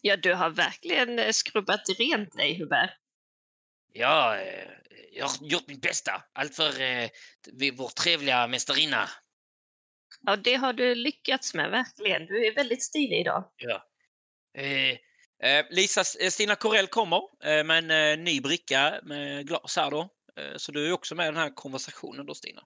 Ja, 0.00 0.16
du 0.16 0.34
har 0.34 0.50
verkligen 0.50 1.34
skrubbat 1.34 1.80
rent 1.98 2.36
dig, 2.36 2.58
Hubert. 2.58 2.90
Ja, 3.92 4.36
jag 5.12 5.26
har 5.26 5.46
gjort 5.46 5.68
mitt 5.68 5.82
bästa. 5.82 6.22
Allt 6.32 6.56
för 6.56 6.80
eh, 6.80 7.10
vår 7.76 7.88
trevliga 7.88 8.46
mästarinna. 8.46 9.08
Ja, 10.20 10.36
det 10.36 10.54
har 10.54 10.72
du 10.72 10.94
lyckats 10.94 11.54
med, 11.54 11.70
verkligen. 11.70 12.26
Du 12.26 12.46
är 12.46 12.54
väldigt 12.54 12.82
stilig 12.82 13.20
idag. 13.20 13.52
Ja. 13.56 13.86
Eh, 14.54 14.98
Lisa, 15.70 16.00
eh, 16.20 16.30
Stina 16.30 16.54
Corell 16.56 16.86
kommer 16.86 17.22
eh, 17.44 17.64
med 17.64 17.78
en 17.78 17.90
eh, 17.90 18.24
ny 18.24 18.40
bricka 18.40 19.00
med 19.02 19.46
glas 19.46 19.76
här 19.76 19.90
då. 19.90 20.08
Eh, 20.36 20.56
så 20.56 20.72
du 20.72 20.88
är 20.88 20.92
också 20.92 21.14
med 21.14 21.24
i 21.24 21.26
den 21.26 21.36
här 21.36 21.54
konversationen 21.54 22.26
då, 22.26 22.34
Stina. 22.34 22.62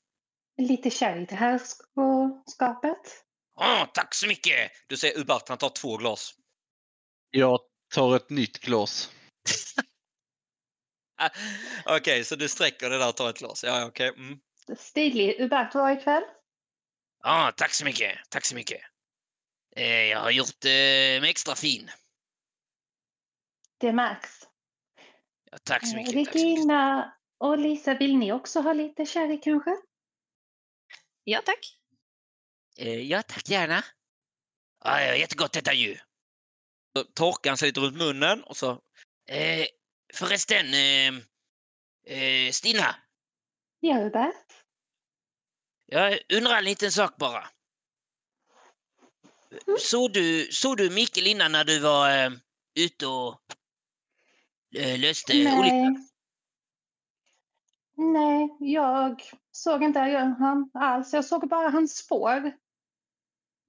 Lite 0.57 0.91
kärr 0.91 1.27
till 1.27 1.37
herrskapet. 1.37 3.25
Åh, 3.61 3.85
tack 3.95 4.15
så 4.15 4.27
mycket! 4.27 4.71
Du 4.87 4.97
ser 4.97 5.19
Hubert, 5.19 5.49
han 5.49 5.59
tar 5.59 5.69
två 5.69 5.97
glas. 5.97 6.35
Jag 7.31 7.61
tar 7.95 8.17
ett 8.17 8.31
nytt 8.31 8.59
glas. 8.59 9.11
Ah, 11.17 11.31
Okej, 11.87 12.25
så 12.25 12.37
du 12.37 12.49
sträcker 12.49 12.91
det 12.91 12.99
där 12.99 13.09
och 13.09 13.17
tar 13.17 13.31
ett 13.31 13.39
glas. 13.39 13.65
Ja, 13.65 13.87
okej. 13.87 14.09
Mm. 14.09 14.39
Stilig 14.79 15.39
Hubert 15.39 15.75
var 15.75 15.91
ikväll. 15.91 16.23
Ja, 17.23 17.53
tack 17.57 17.75
så 17.75 17.85
mycket. 17.85 18.19
Tack 18.29 18.45
så 18.45 18.55
mycket. 18.55 18.81
Eh, 19.77 19.87
jag 19.87 20.21
har 20.21 20.31
gjort 20.31 20.65
eh, 20.65 21.21
mig 21.21 21.31
extra 21.31 21.55
fin. 21.55 21.91
Det 23.79 23.93
märks. 23.93 24.49
Ja, 25.51 25.59
tack 25.65 25.87
så 25.87 25.97
Eh, 25.97 26.03
mycket. 26.03 26.15
Tack 26.15 26.33
så 26.33 26.39
mycket. 26.39 26.57
Regina 26.57 27.15
och 27.39 27.59
Lisa, 27.59 27.95
vill 27.95 28.17
ni 28.17 28.33
också 28.33 28.61
ha 28.61 28.73
lite 28.73 29.07
sherry 29.07 29.41
kanske? 29.41 29.77
Ja, 31.25 31.43
tack. 31.45 31.79
Eh, 32.79 33.01
ja, 33.01 33.23
tack 33.23 33.49
gärna. 33.49 33.85
Ja, 34.85 35.17
jättegott 35.17 35.53
detta 35.53 35.73
ju. 35.73 35.99
Så 36.97 37.05
torkar 37.05 37.51
han 37.51 37.57
sig 37.57 37.69
lite 37.69 37.81
runt 37.81 37.97
munnen 37.97 38.43
och 38.45 38.57
så... 38.57 38.71
Eh, 39.29 39.67
förresten, 40.15 40.67
eh, 40.75 41.15
eh, 42.19 42.51
Stina. 42.53 42.97
Ja, 43.81 43.95
Hubert. 43.95 44.65
Jag 45.87 46.19
undrar 46.33 46.59
en 46.59 46.65
liten 46.65 46.93
sak 46.93 47.17
bara. 47.17 47.49
Mm. 49.67 49.79
Såg 49.79 50.13
du, 50.13 50.49
såg 50.53 50.77
du 50.77 50.91
Mikael 50.91 51.27
innan 51.27 51.53
när 51.53 51.65
du 51.65 51.79
var 51.79 52.25
eh, 52.25 52.31
ute 52.75 53.07
och 53.07 53.41
eh, 54.77 54.99
löste 54.99 55.33
olyckan? 55.33 55.93
Nej. 55.95 56.09
Nej, 57.97 58.57
jag 58.61 59.23
såg 59.51 59.83
inte 59.83 59.99
han 60.39 60.71
alls. 60.75 61.13
Jag 61.13 61.25
såg 61.25 61.49
bara 61.49 61.69
hans 61.69 61.97
spår. 61.97 62.47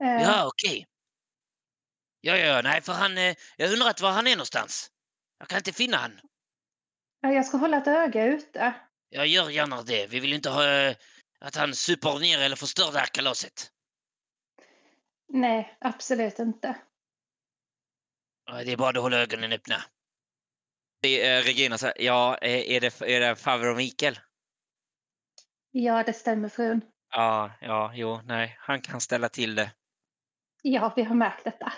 Eh, 0.03 0.21
Ja, 0.21 0.47
okej. 0.47 0.88
Ja, 2.21 2.38
ja, 2.38 2.62
nej, 2.62 2.81
för 2.81 2.93
han... 2.93 3.17
Eh, 3.17 3.35
jag 3.57 3.74
undrar 3.74 4.01
var 4.01 4.12
han 4.12 4.27
är 4.27 4.35
någonstans. 4.35 4.91
Jag 5.39 5.47
kan 5.47 5.57
inte 5.57 5.74
finna 5.74 5.97
han. 5.97 6.19
ja, 7.21 7.33
Jag 7.33 7.45
ska 7.45 7.57
hålla 7.57 7.77
ett 7.77 7.88
öga 7.88 8.25
ute. 8.25 8.74
Jag 9.09 9.27
gör 9.27 9.50
gärna 9.50 9.81
det. 9.81 10.07
Vi 10.07 10.19
vill 10.19 10.33
inte 10.33 10.50
ha 10.50 10.67
eh, 10.67 10.95
att 11.39 11.55
han 11.55 11.74
super 11.75 12.19
ner 12.19 12.39
eller 12.39 12.55
förstör 12.55 12.91
det 12.91 13.00
här 13.00 13.07
kalaset. 13.13 13.71
Nej, 15.27 15.77
absolut 15.79 16.39
inte. 16.39 16.75
Det 18.45 18.71
är 18.71 18.77
bara 18.77 18.89
att 18.89 19.03
hålla 19.03 19.17
ögonen 19.17 19.51
öppna. 19.51 19.83
Är, 21.05 21.41
Regina 21.41 21.77
säger, 21.77 22.01
ja, 22.01 22.38
eh, 22.41 22.75
är 22.75 22.81
det, 22.81 23.01
är 23.01 23.19
det 23.19 23.35
farbror 23.35 23.75
Mikael? 23.75 24.19
Ja, 25.71 26.03
det 26.03 26.13
stämmer 26.13 26.50
frun. 26.50 26.81
Ja, 27.12 27.51
ja, 27.62 27.91
jo, 27.95 28.21
nej, 28.25 28.57
han 28.59 28.81
kan 28.81 29.01
ställa 29.01 29.29
till 29.29 29.55
det. 29.55 29.71
Ja, 30.62 30.93
vi 30.95 31.03
har 31.03 31.15
märkt 31.15 31.43
detta. 31.43 31.74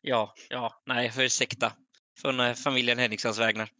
Ja, 0.00 0.34
ja, 0.48 0.82
nej, 0.86 1.12
ursäkta. 1.18 1.72
Från 2.20 2.40
eh, 2.40 2.54
familjen 2.54 2.98
Henrikssons 2.98 3.38
vägnar. 3.38 3.70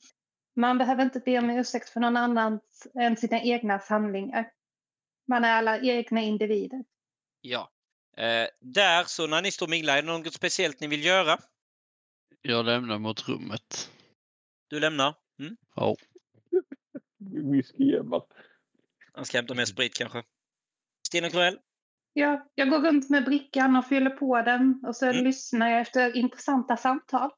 Man 0.56 0.78
behöver 0.78 1.02
inte 1.02 1.20
be 1.20 1.38
om 1.38 1.50
ursäkt 1.50 1.88
för 1.88 2.00
någon 2.00 2.16
annan 2.16 2.60
än 2.94 3.16
sina 3.16 3.40
egna 3.40 3.80
handlingar. 3.88 4.50
Man 5.28 5.44
är 5.44 5.52
alla 5.52 5.80
egna 5.80 6.20
individer. 6.20 6.84
Ja. 7.40 7.70
Eh, 8.16 8.46
där, 8.60 9.04
så 9.04 9.26
när 9.26 9.42
ni 9.42 9.50
står 9.50 9.66
och 9.66 9.70
minglar, 9.70 9.96
är 9.96 10.02
det 10.02 10.08
något 10.08 10.34
speciellt 10.34 10.80
ni 10.80 10.86
vill 10.86 11.04
göra? 11.04 11.38
Jag 12.42 12.64
lämnar 12.64 12.98
mot 12.98 13.28
rummet. 13.28 13.90
Du 14.72 14.80
lämnar? 14.80 15.14
Mm? 15.40 15.56
Ja. 15.76 15.96
whisky 17.52 17.94
Ebba. 17.94 18.22
Han 19.12 19.24
ska 19.24 19.38
hämta 19.38 19.54
mer 19.54 19.64
sprit 19.64 19.94
kanske. 19.94 20.22
Stina 21.06 21.30
Cruell? 21.30 21.58
Ja, 22.12 22.50
jag 22.54 22.70
går 22.70 22.80
runt 22.80 23.10
med 23.10 23.24
brickan 23.24 23.76
och 23.76 23.86
fyller 23.86 24.10
på 24.10 24.42
den 24.42 24.84
och 24.86 24.96
så 24.96 25.06
Mm. 25.06 25.24
lyssnar 25.24 25.70
jag 25.70 25.80
efter 25.80 26.16
intressanta 26.16 26.76
samtal. 26.76 27.30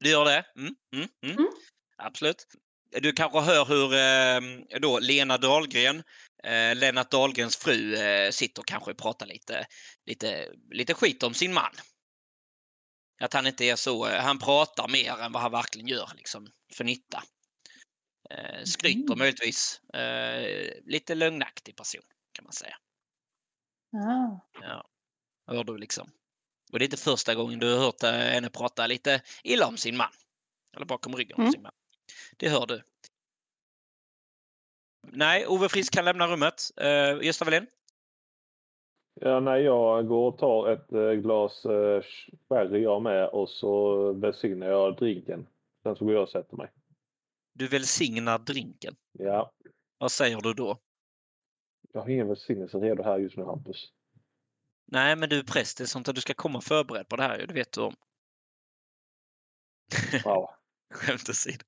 Du 0.00 0.10
gör 0.10 0.24
det? 0.24 0.44
Mm, 0.56 0.74
mm, 0.94 1.08
mm. 1.22 1.36
Mm. 1.36 1.50
Absolut. 1.96 2.46
Du 2.90 3.12
kanske 3.12 3.40
hör 3.40 3.64
hur 3.64 3.94
eh, 3.94 4.80
då 4.80 4.98
Lena 4.98 5.38
Dahlgren, 5.38 6.02
eh, 6.44 6.76
Lennart 6.76 7.10
Dahlgrens 7.10 7.56
fru, 7.56 7.94
eh, 7.94 8.30
sitter 8.30 8.62
och 8.62 8.66
kanske 8.66 8.94
pratar 8.94 9.26
lite, 9.26 9.66
lite, 10.06 10.48
lite 10.70 10.94
skit 10.94 11.22
om 11.22 11.34
sin 11.34 11.54
man. 11.54 11.72
Att 13.20 13.32
han 13.32 13.46
inte 13.46 13.64
är 13.64 13.76
så, 13.76 14.06
eh, 14.06 14.20
han 14.22 14.38
pratar 14.38 14.88
mer 14.88 15.12
än 15.20 15.32
vad 15.32 15.42
han 15.42 15.52
verkligen 15.52 15.88
gör 15.88 16.10
liksom, 16.16 16.46
för 16.72 16.84
nytta. 16.84 17.22
Eh, 18.30 18.64
skryter 18.64 19.06
Mm. 19.06 19.18
möjligtvis. 19.18 19.80
Eh, 19.94 20.70
lite 20.84 21.14
lögnaktig 21.14 21.76
person 21.76 22.02
kan 22.32 22.44
man 22.44 22.52
säga. 22.52 22.76
Ah. 23.96 24.40
Ja. 24.60 24.88
Hör 25.46 25.64
du 25.64 25.78
liksom. 25.78 26.10
Och 26.72 26.78
det 26.78 26.82
är 26.82 26.86
inte 26.86 26.96
första 26.96 27.34
gången 27.34 27.58
du 27.58 27.72
har 27.72 27.78
hört 27.78 28.02
eh, 28.02 28.10
henne 28.12 28.50
prata 28.50 28.86
lite 28.86 29.22
illa 29.44 29.66
om 29.66 29.76
sin 29.76 29.96
man. 29.96 30.12
Eller 30.76 30.86
bakom 30.86 31.16
ryggen 31.16 31.34
om 31.36 31.40
Mm. 31.42 31.52
sin 31.52 31.62
man. 31.62 31.72
Det 32.36 32.48
hör 32.48 32.66
du. 32.66 32.82
Nej, 35.12 35.46
Ove 35.46 35.68
Frisk 35.68 35.92
kan 35.92 36.04
lämna 36.04 36.26
rummet. 36.28 36.70
Uh, 36.80 37.24
Gösta 37.26 37.44
Wallin? 37.44 37.66
Ja, 39.14 39.40
nej, 39.40 39.62
jag 39.62 40.08
går 40.08 40.28
och 40.32 40.38
tar 40.38 40.70
ett 40.70 40.92
eh, 40.92 41.12
glas 41.12 41.64
eh, 41.64 42.02
sherry 42.48 42.82
jag 42.82 43.02
med 43.02 43.28
och 43.28 43.48
så 43.48 44.12
välsignar 44.12 44.66
jag 44.66 44.96
drinken. 44.96 45.46
Sen 45.82 45.96
så 45.96 46.04
går 46.04 46.14
jag 46.14 46.22
och 46.22 46.28
sätter 46.28 46.56
mig. 46.56 46.70
Du 47.52 47.68
välsignar 47.68 48.38
drinken. 48.38 48.96
Ja, 49.12 49.52
Vad 49.98 50.12
säger 50.12 50.40
du 50.40 50.54
då? 50.54 50.78
jag 51.92 52.00
har 52.00 52.08
ingen 52.08 52.28
välsignelse 52.28 52.78
redo 52.78 53.02
här 53.02 53.18
just 53.18 53.36
nu 53.36 53.44
Hampus. 53.44 53.92
Nej, 54.86 55.16
men 55.16 55.28
du 55.28 55.38
är 55.38 55.42
präst. 55.42 55.78
Det 55.78 55.84
är 55.84 55.86
sånt 55.86 56.08
att 56.08 56.14
du 56.14 56.20
ska 56.20 56.34
komma 56.34 56.60
förberedd 56.60 57.08
på 57.08 57.16
det 57.16 57.22
här. 57.22 57.46
Det 57.46 57.54
vet 57.54 57.72
du 57.72 57.80
om. 57.80 57.94
Wow. 60.24 60.50
Skämt 60.94 61.28
åsido. 61.28 61.64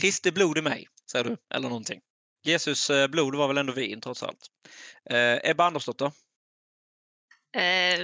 Kristi 0.00 0.32
blod 0.32 0.58
i 0.58 0.62
mig, 0.62 0.86
säger 1.12 1.24
du. 1.24 1.36
Eller 1.54 1.68
någonting. 1.68 2.00
Jesus 2.42 2.90
eh, 2.90 3.08
blod 3.08 3.34
var 3.34 3.48
väl 3.48 3.58
ändå 3.58 3.72
vin 3.72 4.00
trots 4.00 4.22
allt. 4.22 4.46
Uh, 5.12 5.50
Ebba 5.50 5.64
Andersdotter? 5.64 6.12
Eh, 7.52 7.98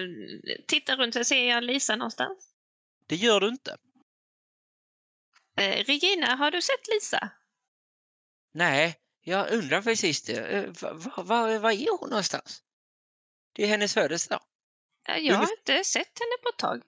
titta 0.67 0.97
runt 0.97 1.15
så 1.15 1.25
ser 1.25 1.49
jag 1.49 1.65
Lisa 1.65 1.97
någonstans. 1.97 2.49
Det 3.07 3.17
gör 3.17 3.41
du 3.41 3.49
inte. 3.49 3.77
Eh, 5.59 5.85
Regina, 5.85 6.27
har 6.37 6.51
du 6.51 6.63
sett 6.63 6.89
Lisa? 6.89 7.31
Nej, 8.55 8.97
jag 9.23 9.51
undrar 9.53 9.83
precis 9.83 10.23
det. 10.23 10.67
Var, 10.83 11.23
var, 11.25 11.59
var 11.59 11.71
är 11.71 11.99
hon 12.01 12.11
någonstans? 12.11 12.63
Det 13.55 13.63
är 13.65 13.67
hennes 13.69 13.95
födelsedag. 13.95 14.41
Eh, 15.09 15.17
Jag 15.17 15.35
har 15.35 15.45
Ungef- 15.47 15.51
inte 15.59 15.85
sett 15.85 16.19
henne 16.19 16.37
på 16.43 16.49
ett 16.49 16.59
tag. 16.59 16.83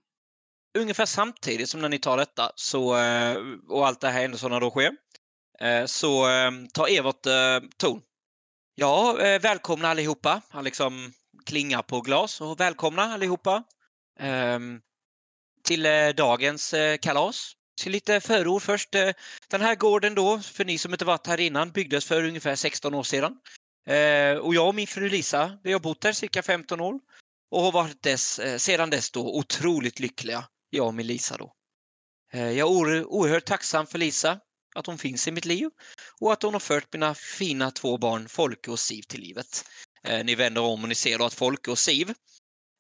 Ungefär 0.78 1.06
samtidigt 1.06 1.68
som 1.70 1.80
när 1.80 1.88
ni 1.88 1.98
tar 1.98 2.16
detta 2.16 2.52
så, 2.54 2.96
eh, 2.96 3.36
och 3.68 3.86
allt 3.86 4.00
det 4.00 4.08
här 4.08 4.20
händelserna 4.20 4.60
då 4.60 4.70
sker, 4.70 4.96
eh, 5.60 5.84
så 5.86 6.28
eh, 6.28 6.50
tar 6.74 6.88
Evert 6.98 7.26
eh, 7.26 7.68
ton. 7.76 8.02
Ja, 8.74 9.20
eh, 9.22 9.40
välkomna 9.40 9.88
allihopa. 9.88 10.42
Han 10.48 10.64
liksom 10.64 11.12
klingar 11.46 11.82
på 11.82 12.00
glas 12.00 12.40
och 12.40 12.60
välkomna 12.60 13.02
allihopa 13.02 13.64
ehm, 14.20 14.80
till 15.64 15.86
eh, 15.86 16.08
dagens 16.08 16.74
eh, 16.74 16.96
kalas. 16.96 17.52
Till 17.80 17.92
lite 17.92 18.20
förord 18.20 18.62
först. 18.62 18.94
Eh, 18.94 19.10
den 19.48 19.60
här 19.60 19.74
gården 19.74 20.14
då, 20.14 20.38
för 20.38 20.64
ni 20.64 20.78
som 20.78 20.92
inte 20.92 21.04
varit 21.04 21.26
här 21.26 21.40
innan, 21.40 21.70
byggdes 21.70 22.04
för 22.04 22.24
ungefär 22.24 22.56
16 22.56 22.94
år 22.94 23.02
sedan. 23.02 23.32
Och 24.42 24.54
jag 24.54 24.68
och 24.68 24.74
min 24.74 24.86
fru 24.86 25.08
Lisa, 25.08 25.58
vi 25.64 25.72
har 25.72 25.80
bott 25.80 26.04
här 26.04 26.12
cirka 26.12 26.42
15 26.42 26.80
år 26.80 26.94
och 27.50 27.62
har 27.62 27.72
varit 27.72 28.02
dess, 28.02 28.40
sedan 28.62 28.90
dess 28.90 29.10
då 29.10 29.38
otroligt 29.38 30.00
lyckliga, 30.00 30.44
jag 30.70 30.86
och 30.86 30.94
min 30.94 31.06
Lisa 31.06 31.36
då. 31.36 31.52
Jag 32.32 32.58
är 32.58 33.04
oerhört 33.04 33.44
tacksam 33.44 33.86
för 33.86 33.98
Lisa, 33.98 34.40
att 34.74 34.86
hon 34.86 34.98
finns 34.98 35.28
i 35.28 35.30
mitt 35.30 35.44
liv 35.44 35.70
och 36.20 36.32
att 36.32 36.42
hon 36.42 36.52
har 36.52 36.60
fört 36.60 36.92
mina 36.92 37.14
fina 37.14 37.70
två 37.70 37.98
barn 37.98 38.28
Folke 38.28 38.70
och 38.70 38.78
Siv 38.78 39.02
till 39.02 39.20
livet. 39.20 39.64
Eh, 40.04 40.24
Ni 40.24 40.34
vänder 40.34 40.60
om 40.62 40.82
och 40.82 40.88
ni 40.88 40.94
ser 40.94 41.18
då 41.18 41.24
att 41.24 41.34
Folke 41.34 41.70
och 41.70 41.78
Siv 41.78 42.10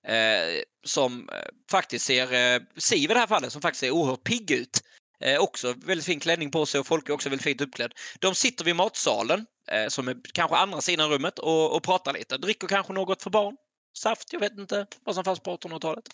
eh, 0.06 0.62
som 0.86 1.28
eh, 1.28 1.48
faktiskt 1.70 2.06
ser, 2.06 2.32
eh, 2.32 2.60
Siv 2.76 3.10
i 3.10 3.14
det 3.14 3.20
här 3.20 3.26
fallet, 3.26 3.52
som 3.52 3.62
faktiskt 3.62 3.80
ser 3.80 3.90
oerhört 3.90 4.24
pigg 4.24 4.50
ut. 4.50 4.80
Eh, 5.20 5.40
också 5.40 5.72
väldigt 5.72 6.06
fin 6.06 6.20
klänning 6.20 6.50
på 6.50 6.66
sig 6.66 6.80
och 6.80 6.86
Folke 6.86 7.12
är 7.12 7.14
också 7.14 7.28
väldigt 7.28 7.44
fint 7.44 7.60
uppklädd. 7.60 7.92
De 8.20 8.34
sitter 8.34 8.64
vid 8.64 8.76
matsalen, 8.76 9.46
eh, 9.70 9.88
som 9.88 10.08
är 10.08 10.16
kanske 10.34 10.56
andra 10.56 10.80
sidan 10.80 11.10
rummet, 11.10 11.38
och, 11.38 11.76
och 11.76 11.82
pratar 11.82 12.12
lite. 12.12 12.38
Dricker 12.38 12.66
kanske 12.66 12.92
något 12.92 13.22
för 13.22 13.30
barn. 13.30 13.56
Saft, 13.98 14.32
jag 14.32 14.40
vet 14.40 14.58
inte 14.58 14.86
vad 15.04 15.14
som 15.14 15.24
fanns 15.24 15.40
på 15.40 15.56
1800-talet. 15.56 16.04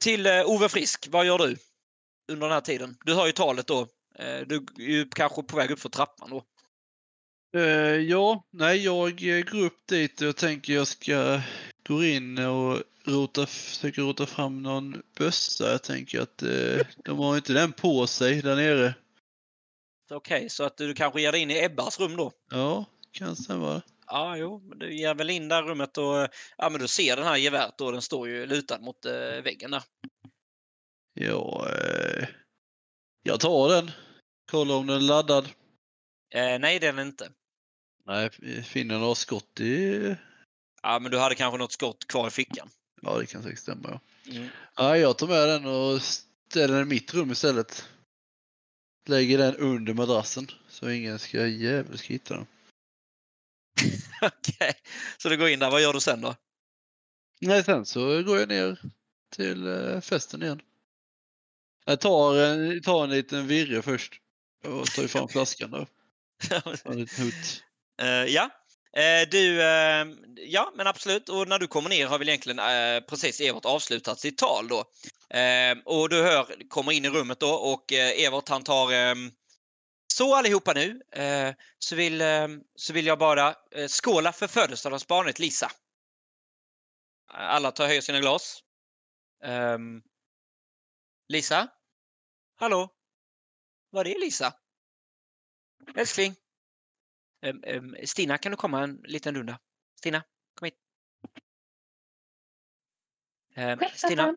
Till 0.00 0.26
eh, 0.26 0.50
Ove 0.50 0.68
Frisk, 0.68 1.06
vad 1.10 1.26
gör 1.26 1.38
du 1.38 1.56
under 2.32 2.46
den 2.46 2.54
här 2.54 2.60
tiden? 2.60 2.96
Du 3.04 3.14
hör 3.14 3.26
ju 3.26 3.32
talet 3.32 3.66
då. 3.66 3.80
Eh, 4.18 4.40
Du 4.46 4.56
är 4.78 4.82
ju 4.90 5.08
kanske 5.08 5.42
på 5.42 5.56
väg 5.56 5.70
upp 5.70 5.80
för 5.80 5.88
trappan 5.88 6.30
då. 6.30 6.44
Eh, 7.52 7.96
ja, 7.96 8.44
nej, 8.50 8.84
jag 8.84 9.20
går 9.50 9.64
upp 9.64 9.86
dit 9.86 10.20
och 10.20 10.36
tänker 10.36 10.72
jag 10.72 10.86
ska 10.86 11.40
gå 11.88 12.04
in 12.04 12.38
och 12.38 12.82
rota, 13.04 13.46
försöka 13.46 14.00
rota 14.00 14.26
fram 14.26 14.62
någon 14.62 15.02
bössa. 15.18 15.70
Jag 15.72 15.82
tänker 15.82 16.20
att 16.20 16.42
eh, 16.42 16.86
de 17.04 17.18
har 17.18 17.36
inte 17.36 17.52
den 17.52 17.72
på 17.72 18.06
sig 18.06 18.42
där 18.42 18.56
nere. 18.56 18.94
Okej, 20.10 20.50
så 20.50 20.64
att 20.64 20.76
du 20.76 20.94
kanske 20.94 21.20
ger 21.20 21.32
dig 21.32 21.40
in 21.40 21.50
i 21.50 21.64
Ebbas 21.64 22.00
rum 22.00 22.16
då? 22.16 22.32
Ja, 22.50 22.84
kan 23.12 23.36
stämma. 23.36 23.82
Ja, 24.06 24.36
jo, 24.36 24.62
men 24.68 24.78
du 24.78 24.94
ger 24.94 25.14
väl 25.14 25.30
in 25.30 25.48
där 25.48 25.62
rummet 25.62 25.98
och 25.98 26.28
ja, 26.56 26.70
men 26.70 26.80
du 26.80 26.88
ser 26.88 27.16
den 27.16 27.26
här 27.26 27.36
geväret 27.36 27.78
då. 27.78 27.90
Den 27.90 28.02
står 28.02 28.28
ju 28.28 28.46
lutad 28.46 28.78
mot 28.78 29.04
eh, 29.04 29.42
väggen 29.44 29.70
där. 29.70 29.82
Ja, 31.14 31.68
eh, 31.68 32.28
jag 33.22 33.40
tar 33.40 33.68
den. 33.68 33.90
Kolla 34.50 34.74
om 34.74 34.86
den 34.86 34.96
är 34.96 35.00
laddad. 35.00 35.44
Eh, 36.34 36.58
nej, 36.58 36.78
det 36.78 36.86
är 36.86 36.92
den 36.92 37.06
inte. 37.06 37.30
Nej, 38.10 38.30
finner 38.62 38.98
några 38.98 39.14
skott 39.14 39.60
i... 39.60 40.16
Ja, 40.82 40.98
men 40.98 41.10
du 41.10 41.18
hade 41.18 41.34
kanske 41.34 41.58
något 41.58 41.72
skott 41.72 42.06
kvar 42.06 42.28
i 42.28 42.30
fickan. 42.30 42.70
Ja, 43.02 43.18
det 43.18 43.26
kan 43.26 43.42
säkert 43.42 43.58
stämma. 43.58 44.00
Ja. 44.24 44.32
Mm. 44.32 44.48
Ja, 44.76 44.96
jag 44.96 45.18
tar 45.18 45.26
med 45.26 45.48
den 45.48 45.66
och 45.66 46.02
ställer 46.02 46.74
den 46.74 46.82
i 46.86 46.90
mitt 46.90 47.14
rum 47.14 47.30
istället. 47.30 47.88
Lägger 49.06 49.38
den 49.38 49.56
under 49.56 49.94
madrassen 49.94 50.46
så 50.68 50.90
ingen 50.90 51.18
ska 51.18 51.46
jävligt 51.46 52.00
ska 52.00 52.12
hitta 52.12 52.34
den. 52.34 52.46
Okej, 54.22 54.72
så 55.18 55.28
du 55.28 55.36
går 55.36 55.48
in 55.48 55.58
där. 55.58 55.70
Vad 55.70 55.82
gör 55.82 55.92
du 55.92 56.00
sen 56.00 56.20
då? 56.20 56.36
Nej, 57.40 57.64
sen 57.64 57.86
så 57.86 58.22
går 58.22 58.38
jag 58.38 58.48
ner 58.48 58.80
till 59.32 59.66
eh, 59.66 60.00
festen 60.00 60.42
igen. 60.42 60.60
Jag 61.84 62.00
tar 62.00 62.36
en, 62.36 62.82
tar 62.82 63.04
en 63.04 63.10
liten 63.10 63.46
virre 63.46 63.82
först 63.82 64.20
och 64.64 64.86
tar 64.86 65.06
fram 65.06 65.28
flaskan 65.28 65.70
då. 65.70 65.86
En 66.84 66.96
liten 66.96 67.24
hutt. 67.24 67.64
Eh, 68.00 68.24
ja, 68.24 68.50
eh, 68.96 69.28
du, 69.30 69.62
eh, 69.62 70.06
ja 70.36 70.72
men 70.76 70.86
absolut. 70.86 71.28
Och 71.28 71.48
när 71.48 71.58
du 71.58 71.66
kommer 71.66 71.88
ner 71.88 72.06
har 72.06 72.18
väl 72.18 72.28
egentligen 72.28 72.60
precis 73.08 73.40
Evert 73.40 73.64
avslutat 73.64 74.20
sitt 74.20 74.38
tal 74.38 74.68
då. 74.68 74.84
Och 75.84 76.08
du 76.08 76.22
hör, 76.22 76.68
kommer 76.68 76.92
in 76.92 77.04
i 77.04 77.08
rummet 77.08 77.40
då 77.40 77.50
och 77.50 77.92
Evert 77.92 78.48
han 78.48 78.62
tar 78.62 78.90
så 80.20 80.34
allihopa 80.34 80.72
nu 80.72 81.02
eh, 81.12 81.54
så, 81.78 81.96
vill, 81.96 82.20
eh, 82.20 82.48
så 82.74 82.92
vill 82.92 83.06
jag 83.06 83.18
bara 83.18 83.54
eh, 83.70 83.88
skåla 83.88 84.32
för 84.32 84.46
födelsedagsbarnet 84.46 85.38
Lisa. 85.38 85.70
Alla 87.26 87.72
tar 87.72 87.86
höjer 87.86 88.00
sina 88.00 88.20
glas. 88.20 88.62
Ehm, 89.44 90.02
Lisa? 91.28 91.68
Hallå? 92.56 92.88
Var 93.90 94.06
är 94.06 94.20
Lisa? 94.20 94.52
Älskling? 95.96 96.34
Ehm, 97.42 97.64
ehm, 97.64 97.96
Stina, 98.04 98.38
kan 98.38 98.52
du 98.52 98.56
komma 98.56 98.82
en 98.82 99.00
liten 99.04 99.34
runda? 99.34 99.58
Stina, 99.98 100.22
kom 100.54 100.64
hit. 100.66 100.74
Ehm, 103.54 103.78
Stina, 103.94 104.34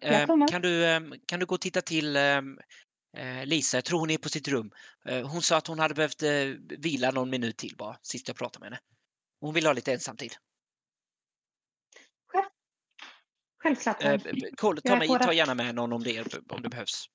kan, 0.48 0.62
du, 0.62 1.22
kan 1.26 1.40
du 1.40 1.46
gå 1.46 1.56
och 1.56 1.62
titta 1.62 1.82
till 1.82 2.16
eh, 2.16 3.46
Lisa? 3.46 3.78
Jag 3.78 3.86
tror 3.86 4.00
hon 4.00 4.10
är 4.10 4.18
på 4.18 4.30
sitt 4.30 4.48
rum. 4.48 4.72
Eh, 5.06 5.28
hon 5.28 5.42
sa 5.42 5.58
att 5.58 5.68
hon 5.68 5.80
hade 5.80 5.94
behövt 5.94 6.24
eh, 6.24 6.46
vila 6.80 7.12
någon 7.12 7.30
minut 7.30 7.58
till 7.58 7.76
bara, 7.78 7.98
sist 8.02 8.28
jag 8.28 8.38
pratade 8.38 8.60
med 8.60 8.70
henne. 8.70 8.80
Hon 9.40 9.54
vill 9.54 9.66
ha 9.66 9.74
lite 9.74 9.94
ensamtid. 9.94 10.34
Självklart. 13.64 14.04
Eh, 14.04 14.12
Jag 14.12 14.84
ta, 14.84 14.96
med, 14.96 15.22
ta 15.22 15.34
gärna 15.34 15.54
med 15.56 15.76
någon 15.76 15.94
om 15.94 16.04
det, 16.04 16.36
om 16.50 16.62
det 16.62 16.70
behövs. 16.70 17.06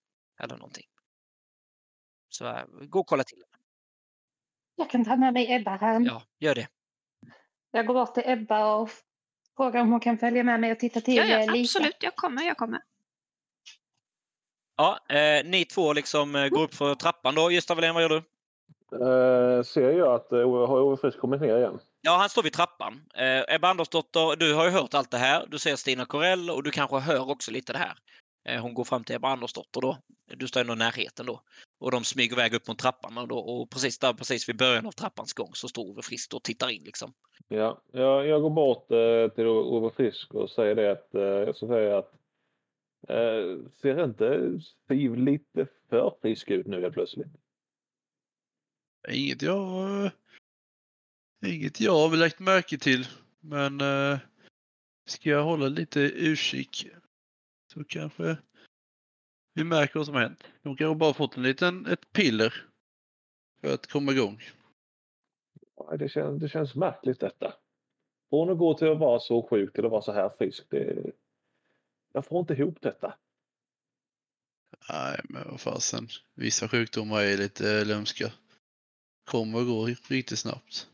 Eller 0.41 0.57
någonting. 0.57 0.87
Så 2.29 2.65
gå 2.89 3.01
och 3.01 3.07
kolla 3.07 3.25
till. 3.25 3.43
Jag 4.79 4.91
kan 4.91 5.05
ta 5.05 5.17
med 5.17 5.33
mig 5.33 5.53
Ebba 5.53 5.77
här. 5.77 6.01
Ja, 6.07 6.23
gör 6.39 6.55
det. 6.55 6.69
Jag 7.71 7.87
går 7.87 7.95
bort 7.95 8.15
till 8.15 8.23
Ebba 8.27 8.75
och 8.75 8.91
frågar 9.57 9.81
om 9.81 9.91
hon 9.93 10.01
kan 10.01 10.19
följa 10.19 10.43
med 10.45 10.61
mig 10.61 10.73
och 10.73 10.79
titta 10.79 11.01
till 11.01 11.17
Ja, 11.17 11.25
ja, 11.25 11.61
absolut. 11.61 11.97
Jag 12.01 12.17
kommer, 12.17 12.43
jag 12.43 12.57
kommer. 12.57 12.81
Ja, 14.77 14.99
eh, 15.09 15.45
ni 15.45 15.65
två 15.65 15.93
liksom 15.93 16.35
eh, 16.37 16.49
går 16.49 16.63
upp 16.63 16.75
för 16.75 16.95
trappan 16.95 17.35
då. 17.35 17.51
Gösta 17.51 17.75
Wallén, 17.75 17.95
vad 17.95 18.03
gör 18.03 18.09
du? 18.09 18.17
Eh, 18.93 19.63
ser 19.63 19.91
jag 19.93 20.15
att 20.15 20.33
eh, 20.33 20.39
Ove- 20.39 20.67
har 20.67 20.81
Ove 20.81 20.97
Frisk 20.97 21.19
kommit 21.21 21.41
ner 21.41 21.57
igen? 21.59 21.79
Ja, 22.01 22.17
han 22.17 22.29
står 22.29 22.43
vid 22.43 22.53
trappan. 22.53 23.03
Eh, 23.15 23.55
Ebba 23.55 23.69
Andersdotter, 23.69 24.37
du 24.37 24.55
har 24.55 24.65
ju 24.65 24.71
hört 24.71 24.95
allt 24.95 25.11
det 25.11 25.19
här. 25.19 25.47
Du 25.49 25.59
ser 25.59 25.77
Stina 25.77 26.05
Corell 26.05 26.51
och 26.51 26.63
du 26.63 26.71
kanske 26.71 26.99
hör 26.99 27.31
också 27.31 27.51
lite 27.51 27.73
det 27.73 27.79
här. 27.79 27.95
Eh, 28.49 28.63
hon 28.63 28.75
går 28.75 28.85
fram 28.85 29.05
till 29.05 29.17
Ebba 29.17 29.29
Andersdotter 29.29 29.81
då. 29.81 29.99
Du 30.37 30.49
står 30.49 30.61
ändå 30.61 30.73
i 30.73 30.77
närheten 30.77 31.27
då. 31.27 31.43
Och 31.79 31.91
de 31.91 32.05
smyger 32.05 32.33
iväg 32.33 32.55
upp 32.55 32.69
mot 32.69 32.79
trappan 32.79 33.19
och, 33.19 33.29
då, 33.29 33.39
och 33.39 33.71
precis 33.71 33.99
där, 33.99 34.13
precis 34.13 34.49
vid 34.49 34.57
början 34.57 34.87
av 34.87 34.93
trappans 34.93 35.33
gång 35.33 35.51
så 35.55 35.69
står 35.69 35.83
Ove 35.83 36.03
Frisk 36.03 36.35
och 36.35 36.43
tittar 36.43 36.69
in 36.69 36.83
liksom. 36.83 37.13
Ja, 37.49 37.83
jag, 37.93 38.27
jag 38.27 38.43
går 38.43 38.51
bort 38.51 38.91
eh, 38.91 39.35
till 39.35 39.47
Ove 39.47 39.91
Frisk 39.97 40.35
och 40.35 40.51
säger 40.51 40.75
det 40.75 40.93
att 40.93 41.15
eh, 41.15 41.23
jag 41.23 41.57
ska 41.57 41.67
säga 41.67 41.99
att 41.99 42.13
eh, 43.09 43.71
ser 43.83 44.05
inte 44.05 44.61
Siv 44.89 45.17
lite 45.17 45.67
för 45.91 46.15
frisk 46.23 46.51
ut 46.51 46.67
nu 46.67 46.81
helt 46.81 46.95
plötsligt? 46.95 47.29
Inget 49.09 49.43
jag... 49.43 50.11
Inget 51.47 51.81
jag 51.81 51.93
har 51.93 52.09
väl 52.09 52.21
lagt 52.21 52.39
märke 52.39 52.79
till. 52.79 53.07
Men 53.41 53.81
eh, 53.81 54.19
ska 55.07 55.31
jag 55.31 55.45
hålla 55.45 55.69
lite 55.69 56.01
utkik 56.01 56.89
så 57.73 57.85
kanske 57.85 58.37
vi 59.55 59.65
märker 59.65 59.99
vad 59.99 60.07
som 60.07 60.15
har 60.15 60.23
hänt. 60.23 60.45
De 60.63 60.77
kanske 60.77 60.99
bara 60.99 61.15
fått 61.15 61.37
en 61.37 61.43
liten, 61.43 61.87
ett 61.87 62.13
piller 62.13 62.67
för 63.61 63.75
att 63.75 63.87
komma 63.87 64.13
igång. 64.13 64.43
Ja, 65.77 65.97
det, 65.97 66.09
känns, 66.09 66.41
det 66.41 66.49
känns 66.49 66.75
märkligt 66.75 67.21
detta. 67.21 67.55
Från 68.31 68.51
att 68.51 68.59
gå 68.59 68.75
till 68.75 68.89
att 68.89 68.99
vara 68.99 69.21
så 69.21 69.43
sjuk 69.43 69.73
till 69.73 69.85
att 69.85 69.91
vara 69.91 70.03
så 70.03 70.13
här 70.13 70.31
frisk. 70.39 70.65
Det, 70.71 71.13
jag 72.13 72.27
får 72.27 72.41
inte 72.41 72.55
ihop 72.55 72.81
detta. 72.81 73.15
Nej, 74.89 75.21
men 75.25 75.49
vad 75.51 75.61
fasen. 75.61 76.09
Vissa 76.35 76.69
sjukdomar 76.69 77.21
är 77.23 77.37
lite 77.37 77.85
lömska. 77.85 78.33
Kommer 79.25 79.59
och 79.59 79.67
går 79.67 79.87
riktigt 80.09 80.39
snabbt. 80.39 80.89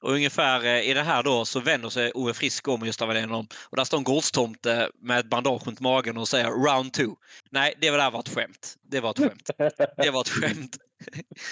Och 0.00 0.12
ungefär 0.12 0.64
eh, 0.64 0.90
i 0.90 0.94
det 0.94 1.02
här 1.02 1.22
då 1.22 1.44
så 1.44 1.60
vänder 1.60 1.88
sig 1.88 2.12
Ove 2.14 2.34
Frisk 2.34 2.68
om 2.68 2.86
Gösta 2.86 3.06
Wallén 3.06 3.32
om. 3.32 3.46
Och 3.70 3.76
där 3.76 3.84
står 3.84 3.98
en 3.98 4.04
gårdstomte 4.04 4.90
med 4.98 5.18
ett 5.18 5.30
bandage 5.30 5.66
runt 5.66 5.80
magen 5.80 6.16
och 6.18 6.28
säger 6.28 6.46
round 6.46 6.92
two. 6.92 7.10
Nej, 7.50 7.74
det 7.80 7.90
var 7.90 7.98
där 7.98 8.10
var 8.10 8.20
ett 8.20 8.28
skämt. 8.28 8.76
Det 8.82 9.00
var 9.00 9.10
ett 9.10 9.18
skämt. 9.18 9.50
Det 9.96 10.10
var 10.10 10.20
ett 10.20 10.28
skämt. 10.28 10.78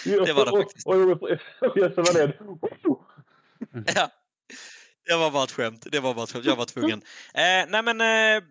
Det 0.04 0.32
var 0.32 0.44
det 0.44 0.62
faktiskt. 0.62 0.86
Och, 0.86 1.78
Gösta 1.78 2.02
Wallén. 2.02 2.32
Ja. 3.94 4.10
Det 5.06 5.16
var 5.16 5.30
bara 5.30 5.44
ett 5.44 5.50
skämt. 5.50 5.86
Det 5.92 6.00
var 6.00 6.14
bara 6.14 6.24
ett 6.24 6.30
skämt. 6.30 6.44
Jag 6.44 6.56
var 6.56 6.64
tvungen. 6.64 7.02
Eh, 7.34 7.66
nej 7.68 7.82
men 7.82 8.00
eh, 8.00 8.42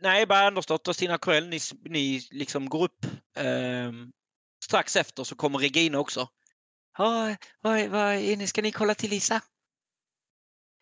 Nej, 0.00 0.22
Ebba 0.22 0.46
Andersdotter 0.46 0.90
och 0.90 0.96
Stina 0.96 1.18
Corell, 1.18 1.48
ni, 1.48 1.58
ni 1.84 2.20
liksom 2.30 2.68
går 2.68 2.84
upp. 2.84 3.06
Eh, 3.36 3.92
strax 4.64 4.96
efter 4.96 5.24
så 5.24 5.36
kommer 5.36 5.58
Regina 5.58 5.98
också. 5.98 6.28
Ja, 6.98 7.36
vad, 7.60 7.88
vad, 7.88 8.14
är 8.14 8.36
ni- 8.36 8.46
ska 8.46 8.62
ni 8.62 8.72
kolla 8.72 8.94
till 8.94 9.10
Lisa? 9.10 9.42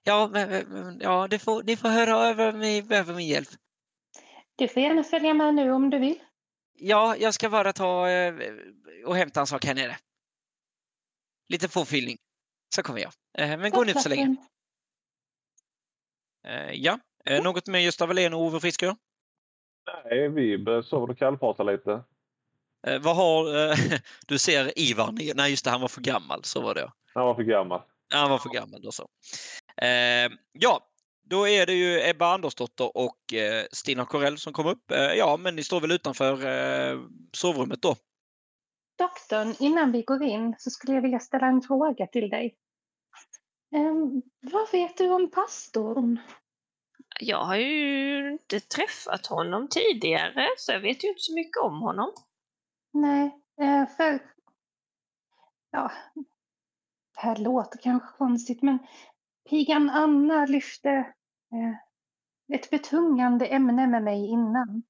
Ja, 0.04 0.28
men, 0.32 0.68
men, 0.68 1.00
ja 1.00 1.28
det 1.28 1.38
får, 1.38 1.62
ni 1.62 1.76
får 1.76 1.88
höra 1.88 2.16
över, 2.28 2.52
mig, 2.52 2.86
över 2.90 3.14
min 3.14 3.28
hjälp. 3.28 3.48
Du 4.56 4.68
får 4.68 4.82
gärna 4.82 5.04
följa 5.04 5.34
med 5.34 5.54
nu 5.54 5.70
om 5.72 5.90
du 5.90 5.98
vill. 5.98 6.22
Ja, 6.74 7.16
jag 7.16 7.34
ska 7.34 7.50
bara 7.50 7.72
ta 7.72 8.08
eh, 8.08 8.34
och 9.06 9.16
hämta 9.16 9.40
en 9.40 9.46
sak 9.46 9.64
här 9.64 9.74
nere. 9.74 9.96
Lite 11.48 11.68
påfyllning. 11.68 12.16
Så 12.74 12.82
kommer 12.82 13.00
jag. 13.00 13.12
Eh, 13.38 13.58
men 13.58 13.70
gå 13.70 13.84
nu 13.84 13.92
så 13.92 14.08
länge. 14.08 14.36
Eh, 16.46 16.72
ja, 16.72 16.98
eh, 17.24 17.42
något 17.42 17.66
med 17.66 17.82
Gösta 17.84 18.06
Wallén 18.06 18.34
och 18.34 18.40
Ove 18.40 18.60
Frisk? 18.60 18.82
ja? 18.82 18.96
Nej, 20.04 20.28
vi 20.28 20.58
började 20.58 20.84
sova 20.84 21.12
och 21.12 21.18
kallprata 21.18 21.62
lite. 21.62 22.04
Eh, 22.86 22.98
vad 23.00 23.16
har... 23.16 23.70
Eh, 23.70 23.76
du 24.26 24.38
ser 24.38 24.78
Ivar. 24.78 25.34
Nej, 25.34 25.50
just 25.50 25.64
det, 25.64 25.70
han 25.70 25.80
var 25.80 25.88
för 25.88 26.00
gammal. 26.00 26.44
Så 26.44 26.60
var 26.62 26.74
det. 26.74 26.80
ja. 26.80 26.92
Han 27.14 27.26
var 27.26 27.34
för 27.34 27.42
gammal. 27.42 27.82
Han 28.14 28.30
var 28.30 28.38
för 28.38 28.50
gammal. 28.50 28.82
Då 28.82 28.92
så. 28.92 29.08
Eh, 29.82 30.30
ja, 30.52 30.80
då 31.24 31.48
är 31.48 31.66
det 31.66 31.72
ju 31.72 32.08
Ebba 32.08 32.34
Andersdotter 32.34 32.96
och 32.96 33.34
eh, 33.34 33.64
Stina 33.72 34.04
Corell 34.04 34.38
som 34.38 34.52
kom 34.52 34.66
upp. 34.66 34.90
Eh, 34.90 34.98
ja, 34.98 35.36
men 35.36 35.56
ni 35.56 35.62
står 35.62 35.80
väl 35.80 35.92
utanför 35.92 36.32
eh, 36.46 37.00
sovrummet 37.32 37.82
då? 37.82 37.96
Doktorn, 38.98 39.54
innan 39.58 39.92
vi 39.92 40.02
går 40.02 40.22
in 40.22 40.54
så 40.58 40.70
skulle 40.70 40.94
jag 40.94 41.02
vilja 41.02 41.18
ställa 41.18 41.46
en 41.46 41.62
fråga 41.62 42.06
till 42.06 42.30
dig. 42.30 42.56
Ehm, 43.74 44.22
vad 44.40 44.72
vet 44.72 44.96
du 44.96 45.08
om 45.08 45.30
pastorn? 45.30 46.20
Jag 47.20 47.44
har 47.44 47.56
ju 47.56 48.32
inte 48.32 48.60
träffat 48.60 49.26
honom 49.26 49.68
tidigare, 49.68 50.48
så 50.58 50.72
jag 50.72 50.80
vet 50.80 51.04
ju 51.04 51.08
inte 51.08 51.20
så 51.20 51.34
mycket 51.34 51.62
om 51.62 51.80
honom. 51.80 52.12
Nej, 52.92 53.38
eh, 53.60 53.86
för... 53.88 54.32
Ja, 55.70 55.92
det 57.14 57.20
här 57.20 57.36
låter 57.36 57.78
kanske 57.78 58.16
konstigt, 58.18 58.62
men 58.62 58.78
pigan 59.50 59.90
Anna 59.90 60.46
lyfte 60.46 60.90
eh, 61.52 61.76
ett 62.56 62.70
betungande 62.70 63.46
ämne 63.46 63.86
med 63.86 64.02
mig 64.02 64.26
innan 64.26 64.82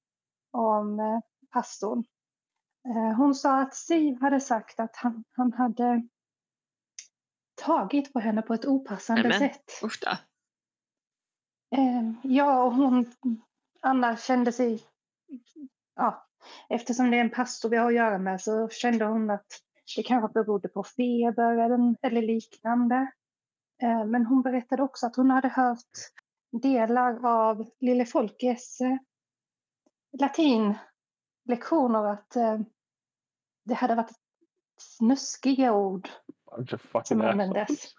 om 0.51 1.01
eh, 1.01 1.21
pastorn. 1.51 2.05
Hon 3.17 3.35
sa 3.35 3.61
att 3.61 3.75
Siv 3.75 4.21
hade 4.21 4.41
sagt 4.41 4.81
att 4.81 4.97
han, 4.97 5.25
han 5.33 5.53
hade 5.53 6.09
tagit 7.55 8.12
på 8.12 8.21
henne 8.21 8.43
på 8.43 8.55
ett 8.55 8.65
opassande 8.65 9.23
Nämen. 9.23 9.38
sätt. 9.38 9.81
Usch 9.85 10.01
då. 10.03 10.17
Ja, 12.23 12.62
och 12.62 12.73
hon, 12.73 13.12
Anna 13.81 14.17
kände 14.17 14.53
sig, 14.53 14.83
ja, 15.95 16.27
eftersom 16.68 17.11
det 17.11 17.16
är 17.16 17.20
en 17.20 17.31
pastor 17.31 17.68
vi 17.68 17.76
har 17.76 17.87
att 17.87 17.94
göra 17.94 18.18
med 18.18 18.40
så 18.40 18.68
kände 18.68 19.05
hon 19.05 19.31
att 19.31 19.46
det 19.96 20.02
kanske 20.02 20.33
berodde 20.33 20.68
på 20.68 20.85
feber 20.85 21.52
eller, 22.02 22.22
liknande. 22.22 23.12
Eh, 23.83 24.05
men 24.05 24.26
hon 24.26 24.42
berättade 24.42 24.83
också 24.83 25.07
att 25.07 25.16
hon 25.16 25.31
hade 25.31 25.48
hört 25.48 25.78
delar 26.62 27.26
av 27.26 27.70
Lille 27.81 28.07
Folkes 28.07 28.81
eh, 28.81 28.96
latinlektioner 30.20 32.12
att 32.12 32.37
eh, 32.37 32.61
det 33.64 33.74
hade 33.74 33.94
varit 33.94 34.16
snuskiga 34.78 35.72
ord 35.72 36.09
som 37.05 37.20
användes. 37.20 37.94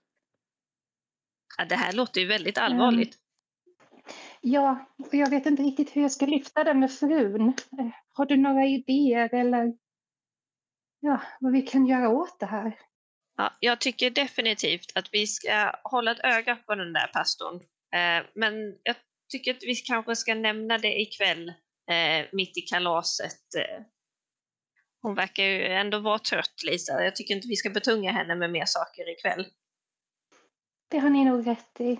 Ja, 1.57 1.65
det 1.65 1.75
här 1.75 1.93
låter 1.93 2.21
ju 2.21 2.27
väldigt 2.27 2.57
allvarligt. 2.57 3.22
Ja, 4.41 4.85
och 4.97 5.13
jag 5.13 5.29
vet 5.29 5.45
inte 5.45 5.63
riktigt 5.63 5.95
hur 5.95 6.01
jag 6.01 6.11
ska 6.11 6.25
lyfta 6.25 6.63
det 6.63 6.73
med 6.73 6.91
frun. 6.91 7.47
Eh, 7.79 7.87
Har 8.13 8.25
du 8.25 8.37
några 8.37 8.65
idéer 8.65 9.33
eller 9.33 9.73
ja, 10.99 11.21
vad 11.39 11.51
vi 11.51 11.61
kan 11.61 11.85
göra 11.85 12.09
åt 12.09 12.39
det 12.39 12.45
här? 12.45 12.79
Ja, 13.37 13.53
jag 13.59 13.81
tycker 13.81 14.09
definitivt 14.09 14.91
att 14.95 15.09
vi 15.11 15.27
ska 15.27 15.71
hålla 15.83 16.11
ett 16.11 16.23
öga 16.23 16.55
på 16.55 16.75
den 16.75 16.93
där 16.93 17.07
pastorn. 17.07 17.55
Eh, 17.93 18.25
men 18.35 18.53
jag 18.83 18.95
tycker 19.31 19.53
att 19.53 19.63
vi 19.63 19.75
kanske 19.75 20.15
ska 20.15 20.35
nämna 20.35 20.77
det 20.77 21.01
ikväll, 21.01 21.49
eh, 21.89 22.25
mitt 22.31 22.57
i 22.57 22.61
kalaset. 22.61 23.55
Eh, 23.57 23.85
hon 25.01 25.15
verkar 25.15 25.43
ju 25.43 25.65
ändå 25.65 25.99
vara 25.99 26.19
trött, 26.19 26.63
Lisa. 26.65 27.03
Jag 27.03 27.15
tycker 27.15 27.35
inte 27.35 27.47
vi 27.47 27.55
ska 27.55 27.69
betunga 27.69 28.11
henne 28.11 28.35
med 28.35 28.51
mer 28.51 28.65
saker 28.65 29.09
ikväll. 29.09 29.45
Det 30.89 30.99
har 30.99 31.09
ni 31.09 31.25
nog 31.25 31.47
rätt 31.47 31.81
i. 31.81 31.99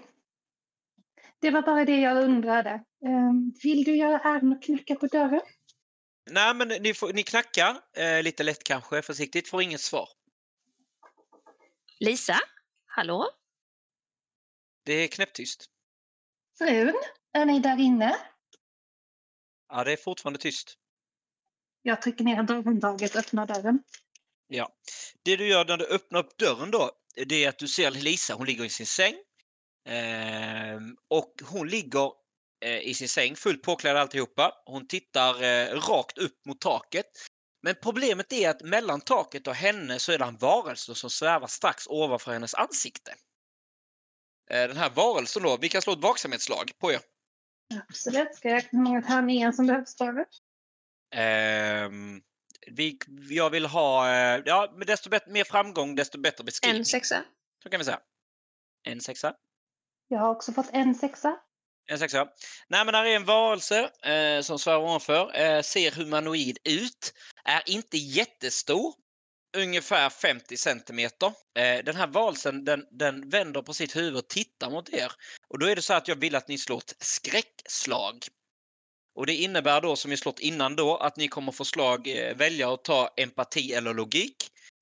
Det 1.44 1.52
var 1.52 1.62
bara 1.62 1.86
det 1.86 2.00
jag 2.00 2.24
undrade. 2.24 2.70
Eh, 3.06 3.32
Vill 3.64 3.84
du 3.84 3.96
göra 3.98 4.20
äran 4.20 4.54
och 4.54 4.64
knacka 4.64 4.96
på 4.96 5.08
dörren? 5.08 5.42
Nej, 6.32 6.54
men 6.56 6.68
ni, 6.68 6.94
får, 6.94 7.14
ni 7.14 7.24
knackar 7.24 7.78
eh, 7.98 8.24
lite 8.24 8.44
lätt 8.44 8.64
kanske, 8.64 9.02
försiktigt, 9.02 9.50
får 9.50 9.62
inget 9.62 9.82
svar. 9.82 10.10
Lisa? 12.00 12.36
Hallå? 12.86 13.30
Det 14.86 14.94
är 14.94 15.08
knäpptyst. 15.08 15.66
Frun, 16.58 16.94
är 17.34 17.46
ni 17.46 17.60
där 17.60 17.80
inne? 17.80 18.16
Ja, 19.70 19.84
det 19.84 19.94
är 19.94 19.98
fortfarande 19.98 20.40
tyst. 20.40 20.78
Jag 21.82 22.02
trycker 22.02 22.24
ner 22.24 22.44
dörrhandtaget 22.44 23.16
och 23.16 23.20
öppnar 23.20 23.46
dörren. 23.46 23.84
Ja. 24.48 24.70
Det 25.24 25.36
du 25.36 25.48
gör 25.48 25.66
när 25.66 25.78
du 25.78 25.86
öppnar 25.86 26.20
upp 26.20 26.38
dörren 26.38 26.72
då, 26.72 26.92
det 27.26 27.46
är 27.46 27.50
att 27.50 27.60
du 27.60 27.68
ser 27.68 27.92
Lisa, 27.92 28.34
hon 28.34 28.46
ligger 28.46 28.66
i 28.66 28.70
sin 28.70 28.86
säng. 28.86 29.16
Ehm, 29.86 30.96
och 31.10 31.34
hon 31.44 31.68
ligger 31.68 32.12
eh, 32.66 32.80
i 32.80 32.94
sin 32.94 33.10
säng, 33.10 33.36
fullt 33.36 33.64
påklädd 33.64 33.98
alltihopa. 33.98 34.54
Hon 34.66 34.88
tittar 34.88 35.44
eh, 35.44 35.80
rakt 35.80 36.18
upp 36.18 36.46
mot 36.46 36.62
taket. 36.62 37.06
Men 37.62 37.76
problemet 37.84 38.34
är 38.34 38.50
att 38.50 38.62
mellan 38.62 39.02
taket 39.02 39.48
och 39.48 39.56
henne 39.56 40.00
så 40.00 40.12
är 40.12 40.18
det 40.18 40.26
en 40.26 40.38
varelse 40.38 40.96
som 40.96 41.10
svävar 41.10 41.48
strax 41.48 41.88
ovanför 41.88 42.34
hennes 42.34 42.54
ansikte. 42.54 43.12
Eh, 44.52 44.68
den 44.68 44.78
här 44.78 44.90
varelsen 44.90 45.44
då, 45.44 45.58
vi 45.62 45.70
kan 45.70 45.82
slå 45.82 45.94
ett 45.94 46.00
vaksamhetslag 46.00 46.72
på 46.80 46.92
er. 46.92 47.00
Absolut. 47.90 48.36
Ska 48.36 48.50
jag 48.50 48.56
räkna 48.56 48.80
hur 48.80 48.84
många 48.84 49.02
tärningar 49.02 49.52
som 49.52 49.68
behövs 49.68 49.98
för? 49.98 50.26
Ehm, 51.16 52.22
vi, 52.68 52.98
jag 53.30 53.50
vill 53.50 53.66
ha, 53.66 54.10
eh, 54.10 54.42
ja, 54.46 54.74
men 54.78 54.88
desto 54.88 55.10
bättre, 55.10 55.32
mer 55.32 55.44
framgång 55.44 55.96
desto 55.96 56.20
bättre 56.20 56.44
beskrivning. 56.44 56.80
En 56.80 56.86
sexa? 56.86 57.24
Så 57.64 57.70
kan 57.70 57.80
vi 57.80 57.86
säga. 57.86 58.00
En 58.84 59.02
sexa. 59.02 59.34
Jag 60.14 60.20
har 60.20 60.30
också 60.30 60.52
fått 60.52 60.70
en 60.74 60.96
sexa. 60.96 61.40
En 61.86 62.00
sexa. 62.00 62.28
Nej, 62.68 62.86
men 62.86 62.96
här 62.96 63.06
är 63.06 63.16
en 63.16 63.26
varelse 63.26 63.90
eh, 64.04 64.42
som 64.42 64.60
svävar 64.60 64.84
ovanför. 64.84 65.40
Eh, 65.40 65.62
ser 65.62 65.92
humanoid 65.92 66.58
ut. 66.64 67.14
Är 67.46 67.64
inte 67.66 67.98
jättestor. 67.98 68.94
ungefär 69.58 70.10
50 70.10 70.58
centimeter. 70.58 71.28
Eh, 71.28 71.84
den 71.86 71.96
här 71.96 72.08
valsen 72.08 72.66
den, 72.66 72.86
den 72.92 73.30
vänder 73.30 73.62
på 73.62 73.74
sitt 73.74 73.96
huvud 73.96 74.16
och 74.16 74.28
tittar 74.28 74.70
mot 74.70 74.90
er. 74.90 75.12
Och 75.48 75.60
då 75.60 75.66
är 75.66 75.76
det 75.76 75.82
så 75.82 75.94
att 75.94 76.08
jag 76.08 76.16
vill 76.16 76.36
att 76.36 76.48
ni 76.48 76.58
slår 76.58 76.78
ett 76.78 76.96
skräckslag. 77.00 78.26
Och 79.16 79.26
det 79.26 79.36
innebär 79.36 79.82
då, 79.82 79.96
som 79.96 80.12
vi 80.12 80.18
slått 80.18 80.40
innan 80.40 80.76
då, 80.76 80.98
att 80.98 81.18
ni 81.18 81.28
kommer 81.28 81.52
få 81.52 81.66
slag, 81.66 82.08
eh, 82.08 82.36
välja 82.36 82.74
att 82.74 82.84
ta 82.84 83.10
empati 83.18 83.74
eller 83.74 83.94
logik. 83.94 84.36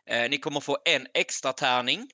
Eh, 0.05 0.29
ni 0.29 0.37
kommer 0.37 0.59
få 0.59 0.77
en 0.85 1.07
extra 1.13 1.53
tärning 1.53 2.09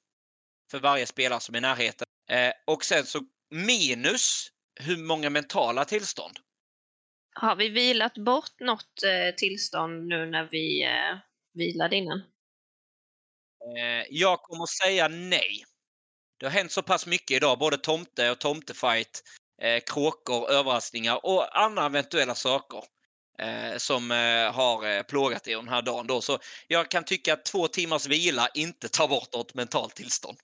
för 0.71 0.79
varje 0.79 1.05
spelare 1.05 1.39
som 1.39 1.55
är 1.55 1.59
i 1.59 1.61
närheten. 1.61 2.07
Eh, 2.29 2.51
och 2.65 2.83
sen 2.83 3.05
så 3.05 3.19
minus 3.49 4.51
hur 4.79 4.97
många 4.97 5.29
mentala 5.29 5.85
tillstånd. 5.85 6.39
Har 7.33 7.55
vi 7.55 7.69
vilat 7.69 8.17
bort 8.17 8.59
något 8.59 9.03
eh, 9.03 9.35
tillstånd 9.35 10.07
nu 10.07 10.25
när 10.25 10.47
vi 10.51 10.83
eh, 10.83 11.17
vilade 11.53 11.95
innan? 11.95 12.19
Eh, 13.77 14.05
jag 14.09 14.41
kommer 14.41 14.65
säga 14.65 15.07
nej. 15.07 15.65
Det 16.39 16.45
har 16.45 16.53
hänt 16.53 16.71
så 16.71 16.81
pass 16.81 17.05
mycket 17.05 17.37
idag, 17.37 17.59
både 17.59 17.77
tomte 17.77 18.31
och 18.31 18.39
tomtefight, 18.39 19.23
eh, 19.61 19.83
kråkor, 19.85 20.49
överraskningar 20.49 21.25
och 21.25 21.59
andra 21.59 21.85
eventuella 21.85 22.35
saker 22.35 22.83
eh, 23.39 23.77
som 23.77 24.11
eh, 24.11 24.53
har 24.53 24.87
eh, 24.87 25.03
plågat 25.03 25.47
er 25.47 25.55
den 25.55 25.67
här 25.67 25.81
dagen. 25.81 26.07
Då. 26.07 26.21
Så 26.21 26.39
jag 26.67 26.91
kan 26.91 27.03
tycka 27.03 27.33
att 27.33 27.45
två 27.45 27.67
timmars 27.67 28.07
vila 28.07 28.47
inte 28.53 28.89
tar 28.89 29.07
bort 29.07 29.33
något 29.33 29.53
mentalt 29.53 29.95
tillstånd. 29.95 30.37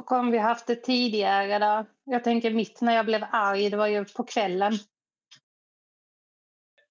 Och 0.00 0.12
om 0.12 0.30
vi 0.30 0.38
haft 0.38 0.66
det 0.66 0.76
tidigare 0.76 1.58
då? 1.58 1.86
Jag 2.04 2.24
tänker 2.24 2.50
mitt 2.50 2.80
när 2.80 2.94
jag 2.94 3.06
blev 3.06 3.24
arg, 3.32 3.70
det 3.70 3.76
var 3.76 3.86
ju 3.86 4.04
på 4.04 4.24
kvällen. 4.24 4.72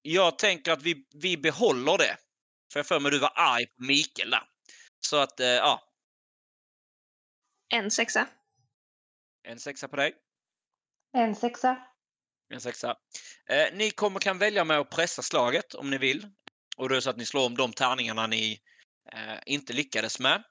Jag 0.02 0.38
tänker 0.38 0.72
att 0.72 0.82
vi, 0.82 1.06
vi 1.14 1.36
behåller 1.36 1.98
det. 1.98 2.16
För 2.72 2.78
jag 2.78 2.86
för 2.86 3.00
mig 3.00 3.10
du 3.10 3.18
var 3.18 3.32
arg 3.34 3.66
på 3.66 3.84
Mikael 3.84 4.30
där. 4.30 4.42
Så 5.00 5.16
att, 5.16 5.40
eh, 5.40 5.46
ja, 5.46 5.82
En 7.74 7.90
sexa. 7.90 8.26
en 9.42 9.58
sexa 9.58 9.88
på 9.88 9.96
dig. 9.96 10.14
En 11.12 11.34
sexa. 11.34 11.76
En 12.54 12.60
sexa. 12.60 12.96
Eh, 13.48 13.74
ni 13.74 13.90
kommer 13.90 14.20
kan 14.20 14.38
välja 14.38 14.64
med 14.64 14.78
att 14.78 14.90
pressa 14.90 15.22
slaget 15.22 15.74
om 15.74 15.90
ni 15.90 15.98
vill. 15.98 16.28
Och 16.76 16.88
då 16.88 16.94
är 16.94 16.96
det 16.96 17.02
så 17.02 17.10
att 17.10 17.16
ni 17.16 17.26
slår 17.26 17.46
om 17.46 17.56
de 17.56 17.72
tärningarna 17.72 18.26
ni 18.26 18.60
eh, 19.12 19.38
inte 19.46 19.72
lyckades 19.72 20.18
med. 20.18 20.42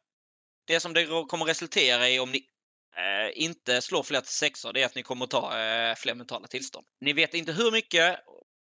Det 0.70 0.80
som 0.80 0.94
det 0.94 1.06
kommer 1.06 1.46
resultera 1.46 2.10
i 2.10 2.20
om 2.20 2.32
ni 2.32 2.48
eh, 2.96 3.44
inte 3.44 3.82
slår 3.82 4.04
fler 4.04 4.22
till 4.22 4.34
sexor, 4.34 4.74
det 4.74 4.82
är 4.82 4.86
att 4.86 4.96
ni 4.96 5.04
kommer 5.04 5.26
att 5.26 5.32
ta 5.32 5.60
eh, 5.60 5.96
fler 5.96 6.16
mentala 6.16 6.48
tillstånd. 6.48 6.88
Ni 7.02 7.14
vet 7.14 7.34
inte 7.34 7.52
hur 7.52 7.72
mycket, 7.72 8.20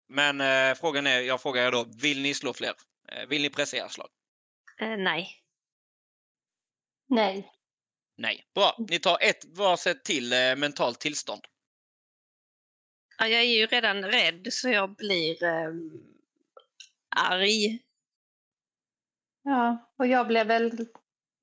men 0.09 0.41
eh, 0.41 0.75
frågan 0.75 1.07
är, 1.07 1.21
jag 1.21 1.43
frågar 1.43 1.67
er 1.67 1.71
då, 1.71 1.87
vill 2.03 2.23
ni 2.23 2.35
slå 2.35 2.53
fler? 2.53 2.73
Eh, 3.13 3.27
vill 3.29 3.43
ni 3.43 3.51
pressa 3.51 3.77
era 3.77 3.89
slag? 3.89 4.09
Eh, 4.81 4.97
nej. 4.97 5.29
Nej. 7.09 7.53
Nej. 8.17 8.45
Bra, 8.55 8.77
ni 8.89 8.99
tar 8.99 9.19
ett 9.21 9.45
varsitt 9.45 10.05
till 10.05 10.33
eh, 10.33 10.57
mentalt 10.57 11.01
tillstånd. 11.01 11.43
Ja, 13.19 13.29
jag 13.29 13.41
är 13.41 13.59
ju 13.61 13.67
redan 13.67 14.05
rädd 14.05 14.49
så 14.51 14.69
jag 14.69 14.97
blir 14.97 15.45
eh, 15.45 15.71
arg. 17.17 17.79
Ja, 19.43 19.93
och 19.99 20.07
jag 20.07 20.27
blev 20.27 20.47
väl 20.47 20.87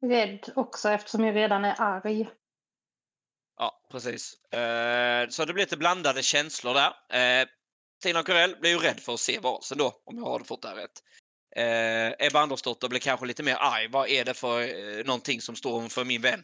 rädd 0.10 0.50
också 0.56 0.90
eftersom 0.90 1.24
jag 1.24 1.36
redan 1.36 1.66
är 1.66 1.76
arg. 1.82 2.30
Ja, 3.58 3.88
precis. 3.92 4.44
Eh, 4.54 5.30
så 5.30 5.46
det 5.46 5.54
blir 5.54 5.64
lite 5.64 5.78
blandade 5.78 6.24
känslor 6.24 6.74
där. 6.74 6.94
Eh, 7.42 7.48
Tina 8.04 8.24
Corell 8.24 8.56
blir 8.62 8.72
ju 8.72 8.78
rädd 8.78 9.00
för 9.00 9.14
att 9.14 9.20
se 9.20 9.40
valsen 9.40 9.78
då, 9.78 10.02
om 10.06 10.18
jag 10.18 10.26
har 10.26 10.40
fått 10.40 10.62
det 10.62 10.68
här 10.68 10.76
rätt. 10.76 11.04
Eh, 11.56 12.28
Ebba 12.28 12.40
Andersdotter 12.40 12.90
blir 12.90 13.00
kanske 13.00 13.26
lite 13.26 13.44
mer 13.44 13.56
arg. 13.56 13.88
Vad 13.88 14.10
är 14.10 14.26
det 14.26 14.34
för 14.34 14.62
eh, 14.62 15.06
någonting 15.06 15.42
som 15.42 15.56
står 15.56 15.90
för 15.90 16.06
min 16.06 16.22
vän? 16.22 16.44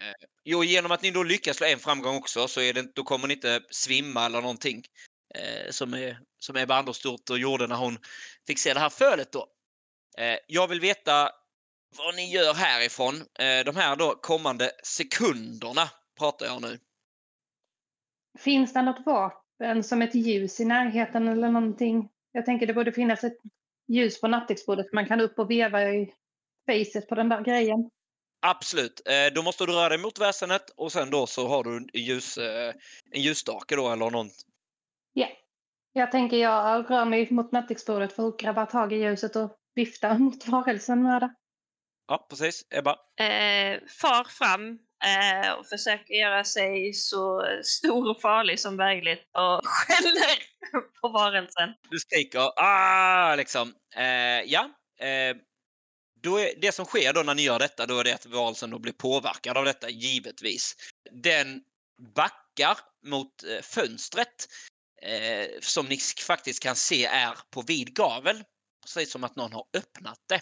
Eh, 0.00 0.28
jo, 0.44 0.64
genom 0.64 0.92
att 0.92 1.02
ni 1.02 1.10
då 1.10 1.22
lyckas 1.22 1.56
slå 1.56 1.66
en 1.66 1.78
framgång 1.78 2.16
också 2.16 2.48
så 2.48 2.60
är 2.60 2.72
det, 2.72 2.94
då 2.94 3.02
kommer 3.02 3.28
ni 3.28 3.34
inte 3.34 3.60
svimma 3.70 4.26
eller 4.26 4.40
någonting 4.40 4.82
eh, 5.34 5.70
som, 5.70 5.94
är, 5.94 6.18
som 6.38 6.56
Ebba 6.56 6.74
Andersdotter 6.74 7.36
gjorde 7.36 7.66
när 7.66 7.76
hon 7.76 7.98
fick 8.46 8.58
se 8.58 8.74
det 8.74 8.80
här 8.80 8.90
fölet 8.90 9.32
då. 9.32 9.46
Eh, 10.18 10.38
jag 10.46 10.68
vill 10.68 10.80
veta 10.80 11.30
vad 11.96 12.14
ni 12.14 12.30
gör 12.30 12.54
härifrån. 12.54 13.14
Eh, 13.14 13.64
de 13.64 13.76
här 13.76 13.96
då 13.96 14.14
kommande 14.14 14.70
sekunderna 14.82 15.90
pratar 16.18 16.46
jag 16.46 16.62
nu. 16.62 16.78
Finns 18.38 18.72
det 18.72 18.82
något 18.82 19.06
vapen 19.06 19.84
som 19.84 20.02
ett 20.02 20.14
ljus 20.14 20.60
i 20.60 20.64
närheten 20.64 21.28
eller 21.28 21.48
någonting? 21.48 22.08
Jag 22.32 22.46
tänker 22.46 22.66
det 22.66 22.74
borde 22.74 22.92
finnas 22.92 23.24
ett 23.24 23.38
ljus 23.88 24.20
på 24.20 24.28
nattduksbordet 24.28 24.92
man 24.92 25.06
kan 25.06 25.20
upp 25.20 25.38
och 25.38 25.50
veva 25.50 25.82
i 25.82 26.14
facet 26.66 27.08
på 27.08 27.14
den 27.14 27.28
där 27.28 27.44
grejen. 27.44 27.90
Absolut. 28.42 29.02
Eh, 29.06 29.34
då 29.34 29.42
måste 29.42 29.66
du 29.66 29.72
röra 29.72 29.88
dig 29.88 29.98
mot 29.98 30.20
väsenet 30.20 30.70
och 30.76 30.92
sen 30.92 31.10
då 31.10 31.26
så 31.26 31.48
har 31.48 31.64
du 31.64 31.76
en, 31.76 31.88
ljus, 31.94 32.38
eh, 32.38 32.74
en 33.10 33.22
ljusstake 33.22 33.76
då 33.76 33.88
eller 33.92 34.10
någon. 34.10 34.30
Ja. 35.12 35.26
Jag 35.92 36.12
tänker 36.12 36.36
jag 36.36 36.90
rör 36.90 37.04
mig 37.04 37.28
mot 37.30 37.52
nattduksbordet 37.52 38.12
för 38.12 38.28
att 38.28 38.38
grabba 38.38 38.66
tag 38.66 38.92
i 38.92 38.96
ljuset 38.96 39.36
och 39.36 39.56
vifta 39.74 40.14
mot 40.18 40.46
varelsen 40.46 41.02
med 41.02 41.22
det. 41.22 41.34
Ja, 42.10 42.26
precis. 42.30 42.66
Ebba. 42.70 42.90
Eh, 43.20 43.80
far 43.88 44.24
fram 44.24 44.78
eh, 45.04 45.52
och 45.52 45.66
försöker 45.66 46.14
göra 46.14 46.44
sig 46.44 46.92
så 46.92 47.46
stor 47.64 48.10
och 48.10 48.20
farlig 48.20 48.60
som 48.60 48.76
möjligt 48.76 49.22
och 49.32 49.66
skäller 49.66 50.38
på 51.00 51.08
varelsen. 51.08 51.74
Du 51.90 51.98
skriker 51.98 52.52
ah 52.56 53.34
liksom. 53.36 53.74
Eh, 53.96 54.42
ja. 54.52 54.70
Eh, 55.00 55.36
då 56.22 56.38
är, 56.38 56.54
det 56.60 56.72
som 56.72 56.84
sker 56.84 57.12
då 57.12 57.22
när 57.22 57.34
ni 57.34 57.42
gör 57.42 57.58
detta, 57.58 57.86
då 57.86 57.98
är 57.98 58.04
det 58.04 58.14
att 58.14 58.26
varelsen 58.26 58.70
då 58.70 58.78
blir 58.78 58.92
påverkad 58.92 59.56
av 59.56 59.64
detta, 59.64 59.90
givetvis. 59.90 60.76
Den 61.10 61.62
backar 62.14 62.78
mot 63.06 63.44
eh, 63.44 63.62
fönstret 63.62 64.48
eh, 65.02 65.48
som 65.60 65.86
ni 65.86 65.98
faktiskt 66.26 66.62
kan 66.62 66.76
se 66.76 67.04
är 67.04 67.38
på 67.50 67.62
vid 67.62 67.94
gavel. 67.94 68.44
Precis 68.82 69.12
som 69.12 69.24
att 69.24 69.36
någon 69.36 69.52
har 69.52 69.64
öppnat 69.76 70.18
det. 70.28 70.40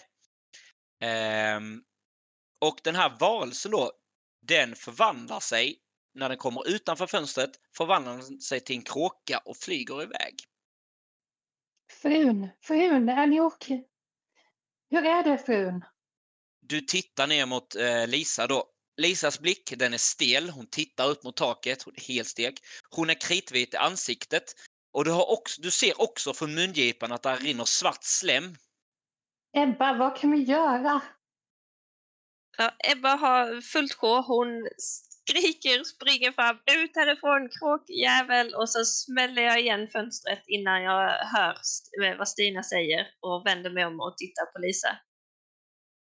Ehm, 0.99 1.83
och 2.61 2.79
den 2.83 2.95
här 2.95 3.17
varelsen 3.19 3.71
då, 3.71 3.91
den 4.41 4.75
förvandlar 4.75 5.39
sig 5.39 5.79
när 6.13 6.29
den 6.29 6.37
kommer 6.37 6.69
utanför 6.69 7.07
fönstret, 7.07 7.51
förvandlar 7.77 8.17
den 8.17 8.39
sig 8.39 8.59
till 8.59 8.75
en 8.75 8.81
kråka 8.81 9.41
och 9.45 9.57
flyger 9.57 10.03
iväg. 10.03 10.35
Frun, 11.91 12.47
frun, 12.61 13.09
är 13.09 13.27
ni 13.27 13.41
okej? 13.41 13.87
Hur 14.89 15.05
är 15.05 15.23
det 15.23 15.37
frun? 15.37 15.85
Du 16.61 16.81
tittar 16.81 17.27
ner 17.27 17.45
mot 17.45 17.75
eh, 17.75 18.07
Lisa 18.07 18.47
då. 18.47 18.65
Lisas 18.97 19.39
blick, 19.39 19.73
den 19.77 19.93
är 19.93 19.97
stel. 19.97 20.49
Hon 20.49 20.67
tittar 20.67 21.09
upp 21.09 21.23
mot 21.23 21.37
taket, 21.37 21.83
hon 21.83 21.93
är 21.95 22.01
helt 22.01 22.27
stek. 22.27 22.59
Hon 22.89 23.09
är 23.09 23.21
kritvit 23.21 23.73
i 23.73 23.77
ansiktet. 23.77 24.43
Och 24.91 25.05
du, 25.05 25.11
har 25.11 25.31
också, 25.31 25.61
du 25.61 25.71
ser 25.71 26.01
också 26.01 26.33
från 26.33 26.55
mungipan 26.55 27.11
att 27.11 27.23
där 27.23 27.37
rinner 27.37 27.65
svart 27.65 28.03
slem. 28.03 28.55
Ebba, 29.63 29.97
vad 29.97 30.17
kan 30.17 30.31
vi 30.31 30.43
göra? 30.43 31.01
Ja, 32.57 32.71
Ebba 32.91 33.09
har 33.15 33.61
fullt 33.61 33.93
sjå. 33.93 34.21
Hon 34.21 34.67
skriker, 34.77 35.83
springer 35.83 36.31
fram, 36.31 36.55
ut 36.55 36.95
härifrån 36.95 37.49
kråkjävel 37.59 38.53
och 38.55 38.69
så 38.69 38.85
smäller 38.85 39.41
jag 39.41 39.59
igen 39.59 39.87
fönstret 39.87 40.43
innan 40.47 40.83
jag 40.83 41.25
hör 41.25 41.53
st- 41.53 42.15
vad 42.17 42.27
Stina 42.27 42.63
säger 42.63 43.07
och 43.21 43.45
vänder 43.45 43.69
mig 43.69 43.85
om 43.85 43.99
och 43.99 44.17
tittar 44.17 44.45
på 44.45 44.59
Lisa. 44.59 44.97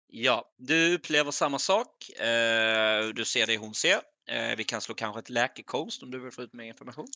Ja, 0.07 0.53
du 0.57 0.95
upplever 0.95 1.31
samma 1.31 1.59
sak. 1.59 2.09
Eh, 2.09 3.07
du 3.07 3.25
ser 3.25 3.47
det 3.47 3.57
hon 3.57 3.73
ser. 3.73 4.01
Eh, 4.29 4.55
vi 4.57 4.63
kan 4.63 4.81
slå 4.81 4.95
kanske 4.95 5.19
ett 5.19 5.29
läkekonst 5.29 6.03
om 6.03 6.11
du 6.11 6.19
vill 6.19 6.31
få 6.31 6.41
ut 6.41 6.53
mer 6.53 6.65
information. 6.65 7.07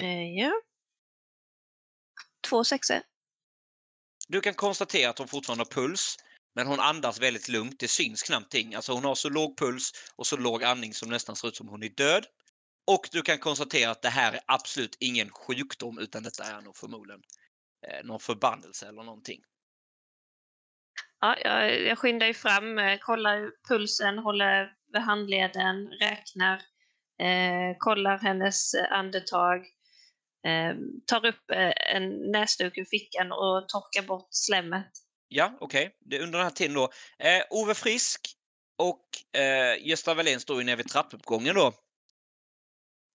Eh, 0.00 0.38
ja. 0.38 0.52
Två 2.48 2.64
sexor. 2.64 3.09
Du 4.30 4.40
kan 4.40 4.54
konstatera 4.54 5.10
att 5.10 5.18
hon 5.18 5.28
fortfarande 5.28 5.64
har 5.64 5.82
puls, 5.82 6.16
men 6.54 6.66
hon 6.66 6.80
andas 6.80 7.20
väldigt 7.20 7.48
lugnt. 7.48 7.80
Det 7.80 7.88
syns 7.88 8.22
knappt 8.22 8.50
ting. 8.50 8.74
Alltså 8.74 8.92
hon 8.92 9.04
har 9.04 9.14
så 9.14 9.28
låg 9.28 9.58
puls 9.58 9.92
och 10.16 10.26
så 10.26 10.36
låg 10.36 10.64
andning 10.64 10.94
som 10.94 11.08
nästan 11.10 11.36
ser 11.36 11.48
ut 11.48 11.56
som 11.56 11.68
hon 11.68 11.82
är 11.82 11.88
död. 11.88 12.26
Och 12.86 13.08
du 13.12 13.22
kan 13.22 13.38
konstatera 13.38 13.90
att 13.90 14.02
det 14.02 14.08
här 14.08 14.32
är 14.32 14.40
absolut 14.46 14.96
ingen 15.00 15.30
sjukdom 15.30 15.98
utan 15.98 16.22
detta 16.22 16.44
är 16.44 16.60
nog 16.60 16.76
förmodligen 16.76 17.22
eh, 17.86 18.04
någon 18.04 18.20
förbannelse 18.20 18.88
eller 18.88 19.02
någonting. 19.02 19.40
Ja, 21.20 21.36
jag, 21.38 21.80
jag 21.80 21.98
skyndar 21.98 22.26
ju 22.26 22.34
fram, 22.34 22.78
eh, 22.78 22.98
kollar 22.98 23.50
pulsen, 23.68 24.18
håller 24.18 24.72
vid 24.92 25.02
handleden, 25.02 25.88
räknar, 25.88 26.56
eh, 27.18 27.76
kollar 27.78 28.18
hennes 28.18 28.74
eh, 28.74 28.92
andetag, 28.92 29.66
tar 31.06 31.26
upp 31.26 31.50
eh, 31.50 31.94
en 31.96 32.32
näsduk 32.32 32.78
ur 32.78 32.84
fickan 32.84 33.32
och 33.32 33.68
torkar 33.68 34.06
bort 34.06 34.28
slemmet. 34.30 34.90
Ja, 35.28 35.52
okej. 35.60 35.96
Det 36.00 36.16
är 36.16 36.22
under 36.22 36.38
den 36.38 36.46
här 36.46 36.54
tiden 36.54 36.74
då. 36.74 36.84
Eh, 37.18 37.42
Ove 37.50 37.74
Frisk 37.74 38.20
och 38.78 39.04
eh, 39.40 39.88
Gösta 39.88 40.14
Wallén 40.14 40.40
står 40.40 40.58
ju 40.58 40.64
nere 40.64 40.76
vid 40.76 40.88
trappuppgången 40.88 41.54
då. 41.54 41.72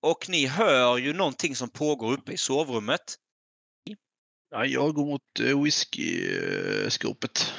Och 0.01 0.29
ni 0.29 0.47
hör 0.47 0.97
ju 0.97 1.13
någonting 1.13 1.55
som 1.55 1.69
pågår 1.69 2.13
uppe 2.13 2.31
i 2.31 2.37
sovrummet. 2.37 3.15
Ja, 4.49 4.65
jag 4.65 4.93
går 4.93 5.05
mot 5.05 5.21
eh, 5.39 5.63
whiskyskåpet. 5.63 7.53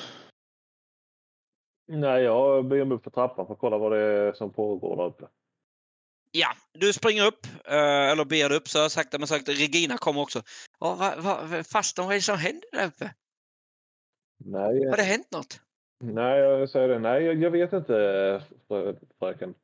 Nej, 1.88 2.22
jag 2.22 2.68
beger 2.68 2.84
mig 2.84 2.96
upp 2.96 3.04
för 3.04 3.10
trappan 3.10 3.46
för 3.46 3.54
att 3.54 3.60
kolla 3.60 3.78
vad 3.78 3.92
det 3.92 3.98
är 3.98 4.32
som 4.32 4.52
pågår 4.52 4.96
där 4.96 5.04
uppe. 5.04 5.28
Ja, 6.38 6.48
du 6.72 6.92
springer 6.92 7.26
upp, 7.26 7.46
eh, 7.64 8.10
eller 8.10 8.24
ber 8.24 8.52
upp 8.52 8.68
så 8.68 8.90
sakta 8.90 9.18
men 9.18 9.28
sakta. 9.28 9.52
Regina 9.52 9.98
kommer 9.98 10.20
också. 10.20 10.42
Oh, 10.80 10.98
va, 10.98 11.14
va, 11.18 11.64
fastan, 11.64 12.04
vad 12.04 12.14
är 12.14 12.18
det 12.18 12.22
som 12.22 12.38
händer 12.38 12.68
där 12.72 12.86
uppe? 12.86 13.14
Nej, 14.44 14.86
Har 14.88 14.96
det 14.96 15.02
hänt 15.02 15.30
något? 15.30 15.60
nej 16.00 16.38
jag 16.38 16.70
säger 16.70 16.88
det. 16.88 16.98
Nej, 16.98 17.22
jag, 17.22 17.42
jag 17.42 17.50
vet 17.50 17.72
inte, 17.72 17.92
frö- 18.68 18.98
fröken. 19.18 19.54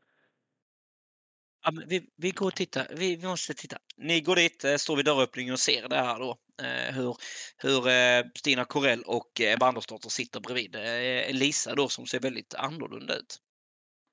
Ja, 1.65 1.73
vi, 1.87 2.11
vi 2.17 2.31
går 2.31 2.47
och 2.47 2.55
tittar. 2.55 2.87
Vi, 2.97 3.17
vi 3.17 3.27
måste 3.27 3.55
titta. 3.55 3.77
Ni 3.97 4.21
går 4.21 4.37
dit, 4.37 4.65
eh, 4.65 4.77
står 4.77 4.97
vid 4.97 5.05
dörröppningen 5.05 5.53
och 5.53 5.59
ser 5.61 5.89
det 5.89 5.97
här 5.97 6.19
då. 6.19 6.37
Eh, 6.63 6.95
hur 6.95 7.17
hur 7.57 8.39
Stina 8.39 8.65
Corell 8.65 9.03
och 9.03 9.41
Ebba 9.41 9.67
Andersdotter 9.67 10.09
sitter 10.09 10.41
bredvid 10.41 10.77
Lisa 11.37 11.75
då 11.75 11.89
som 11.89 12.07
ser 12.07 12.21
väldigt 12.21 12.55
annorlunda 12.55 13.15
ut. 13.17 13.39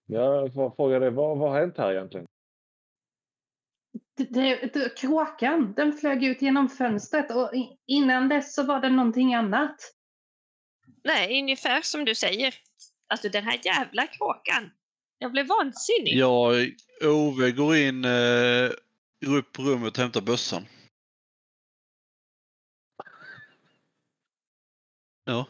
Jag 0.05 0.53
får 0.53 0.71
fråga 0.75 0.99
dig, 0.99 1.09
vad, 1.09 1.37
vad 1.37 1.51
har 1.51 1.59
hänt 1.59 1.77
här 1.77 1.91
egentligen? 1.91 2.27
Det, 4.17 4.73
det, 4.73 4.97
kråkan, 4.97 5.73
den 5.73 5.93
flög 5.93 6.23
ut 6.23 6.41
genom 6.41 6.69
fönstret 6.69 7.31
och 7.31 7.51
innan 7.87 8.29
dess 8.29 8.55
så 8.55 8.63
var 8.63 8.79
det 8.79 8.89
någonting 8.89 9.33
annat. 9.33 9.75
Nej, 11.03 11.41
ungefär 11.41 11.81
som 11.81 12.05
du 12.05 12.15
säger. 12.15 12.55
Alltså 13.07 13.29
den 13.29 13.43
här 13.43 13.59
jävla 13.63 14.07
kråkan. 14.07 14.71
Jag 15.17 15.31
blev 15.31 15.47
vansinnig. 15.47 16.17
Ja, 16.17 16.51
Ove 17.03 17.51
går 17.51 17.75
in, 17.75 18.05
eh, 18.05 18.69
går 19.25 19.37
upp 19.37 19.53
på 19.53 19.61
rummet 19.61 19.97
och 19.97 20.03
hämtar 20.03 20.21
bössan. 20.21 20.65
Ja. 25.25 25.47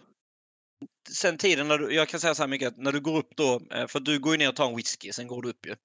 Sen 1.10 1.38
tiden 1.38 1.68
när 1.68 1.78
du, 1.78 1.94
jag 1.94 2.08
kan 2.08 2.20
säga 2.20 2.36
så 2.36 2.44
här 2.44 2.48
mycket 2.48 2.68
att 2.68 2.78
när 2.78 2.92
du 2.92 3.00
går 3.00 3.18
upp 3.18 3.36
då, 3.36 3.62
eh, 3.72 3.88
för 3.88 4.00
du 4.00 4.20
går 4.20 4.32
ju 4.32 4.38
ner 4.38 4.50
och 4.50 4.56
tar 4.56 4.70
en 4.70 4.76
whisky, 4.76 5.12
sen 5.12 5.28
går 5.28 5.42
du 5.42 5.50
upp 5.50 5.66
ju. 5.66 5.76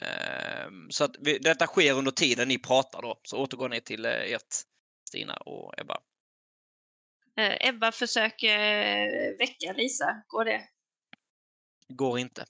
Ehm, 0.00 0.90
Så 0.90 1.04
att 1.04 1.16
vi, 1.20 1.38
detta 1.38 1.66
sker 1.66 1.94
under 1.94 2.10
tiden 2.10 2.48
ni 2.48 2.58
pratar 2.58 3.02
då, 3.02 3.20
så 3.22 3.38
återgår 3.38 3.68
ni 3.68 3.80
till 3.80 4.04
eh, 4.04 4.12
ert 4.12 4.54
Stina 5.08 5.36
och 5.36 5.80
Ebba. 5.80 6.00
Eh, 7.36 7.68
Ebba 7.68 7.92
försöker 7.92 8.58
eh, 8.58 9.38
väcka 9.38 9.72
Lisa. 9.72 10.22
Går 10.26 10.44
det? 10.44 10.68
Går 11.88 12.18
inte. 12.18 12.44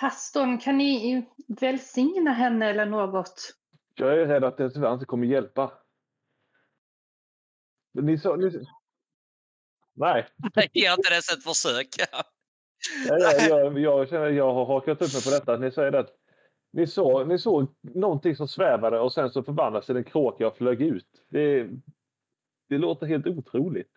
Pastorn, 0.00 0.58
kan 0.58 0.78
ni 0.78 1.26
välsigna 1.60 2.32
henne 2.32 2.66
eller 2.70 2.86
något? 2.86 3.54
Jag 3.94 4.12
är 4.12 4.26
rädd 4.26 4.44
att 4.44 4.56
det 4.56 4.70
tyvärr 4.70 4.94
inte 4.94 5.06
kommer 5.06 5.26
hjälpa. 5.26 5.72
Men 7.92 8.06
Ni 8.06 8.18
sa... 8.18 8.36
Ni... 8.36 8.50
Nej, 9.94 10.28
Ge 10.72 10.92
inte 10.92 11.12
ens 11.12 11.32
ett 11.32 11.42
försök. 11.44 11.88
Jag, 13.08 13.20
jag, 13.20 13.48
jag, 13.48 13.78
jag 13.78 14.08
känner 14.08 14.28
jag 14.28 14.54
har 14.54 14.66
hakat 14.66 15.02
upp 15.02 15.12
mig 15.12 15.22
på 15.24 15.30
detta. 15.30 15.56
Ni 15.56 15.70
säger 15.70 15.90
det 15.90 15.98
att 15.98 16.14
ni 16.72 16.86
såg, 16.86 17.28
ni 17.28 17.38
såg 17.38 17.66
någonting 17.82 18.36
som 18.36 18.48
svävade 18.48 19.00
och 19.00 19.12
sen 19.12 19.30
så 19.30 19.42
förbannades 19.42 19.86
den 19.86 20.04
kråka 20.04 20.46
och 20.48 20.56
flög 20.56 20.82
ut. 20.82 21.24
Det, 21.28 21.68
det 22.68 22.78
låter 22.78 23.06
helt 23.06 23.26
otroligt. 23.26 23.92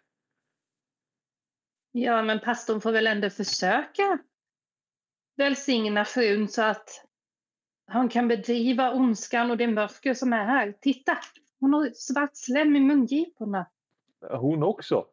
Ja, 1.91 2.21
men 2.21 2.39
pastorn 2.39 2.81
får 2.81 2.91
väl 2.91 3.07
ändå 3.07 3.29
försöka 3.29 4.19
välsigna 5.35 6.05
frun 6.05 6.47
så 6.47 6.61
att 6.61 7.05
han 7.85 8.09
kan 8.09 8.27
bedriva 8.27 8.93
ondskan 8.93 9.51
och 9.51 9.57
det 9.57 9.67
mörker 9.67 10.13
som 10.13 10.33
är 10.33 10.45
här. 10.45 10.77
Titta, 10.81 11.17
hon 11.59 11.73
har 11.73 11.89
svart 11.93 12.31
slem 12.33 12.75
i 12.75 12.79
mungiporna. 12.79 13.65
Hon 14.31 14.63
också. 14.63 15.05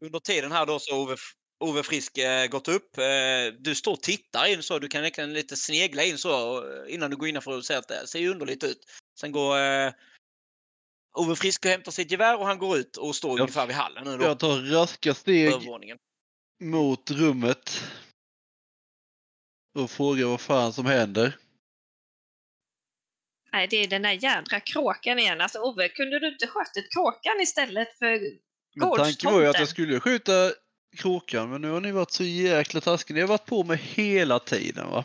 Under 0.00 0.18
tiden 0.18 0.52
här 0.52 0.66
då 0.66 0.78
så 0.78 1.02
Ove, 1.02 1.16
Ove 1.58 1.82
Frisk 1.82 2.18
eh, 2.18 2.46
gått 2.46 2.68
upp. 2.68 2.98
Eh, 2.98 3.04
du 3.58 3.74
står 3.74 3.92
och 3.92 4.02
tittar 4.02 4.46
in 4.46 4.62
så. 4.62 4.78
Du 4.78 4.88
kan 4.88 5.00
egentligen 5.00 5.32
lite 5.32 5.56
snegla 5.56 6.02
in 6.04 6.18
så 6.18 6.58
eh, 6.84 6.94
innan 6.94 7.10
du 7.10 7.16
går 7.16 7.28
innanför 7.28 7.56
och 7.56 7.64
säger 7.64 7.80
att 7.80 7.88
det 7.88 8.06
ser 8.06 8.18
ju 8.18 8.28
underligt 8.30 8.64
ut. 8.64 8.80
Sen 9.20 9.32
går 9.32 9.56
Ove 11.18 11.36
Frisk 11.36 11.64
och 11.64 11.70
hämtar 11.70 11.92
sitt 11.92 12.10
gevär 12.10 12.38
och 12.40 12.46
han 12.46 12.58
går 12.58 12.78
ut 12.78 12.96
och 12.96 13.16
står 13.16 13.38
Ja. 13.38 13.42
ungefär 13.42 13.66
vid 13.66 13.76
hallen 13.76 14.04
nu 14.04 14.16
då. 14.16 14.24
Jag 14.24 14.38
tar 14.38 14.72
raska 14.72 15.14
steg 15.14 15.52
mot 16.62 17.10
rummet. 17.10 17.82
Och 19.78 19.90
frågar 19.90 20.26
vad 20.26 20.40
fan 20.40 20.72
som 20.72 20.86
händer. 20.86 21.38
Nej, 23.52 23.68
det 23.68 23.76
är 23.76 23.88
den 23.88 24.02
där 24.02 24.12
jädra 24.12 24.60
kråkan 24.60 25.18
igen. 25.18 25.40
Alltså 25.40 25.58
Ove, 25.58 25.88
kunde 25.88 26.18
du 26.18 26.28
inte 26.28 26.46
skjutit 26.46 26.92
kråkan 26.92 27.40
istället 27.40 27.98
för 27.98 28.20
Men 28.74 28.96
tanken 28.96 29.32
var 29.32 29.40
ju 29.40 29.46
att 29.46 29.52
Gårdstomten. 29.56 29.60
jag 29.60 29.68
skulle 29.68 30.00
skjuta 30.00 30.52
kråkan 30.96 31.50
men 31.50 31.60
nu 31.60 31.70
har 31.70 31.80
ni 31.80 31.92
varit 31.92 32.10
så 32.10 32.24
jäkla 32.24 32.80
taskiga. 32.80 33.14
Ni 33.14 33.20
har 33.20 33.28
varit 33.28 33.46
på 33.46 33.64
mig 33.64 33.76
hela 33.76 34.38
tiden 34.38 34.90
va. 34.90 35.04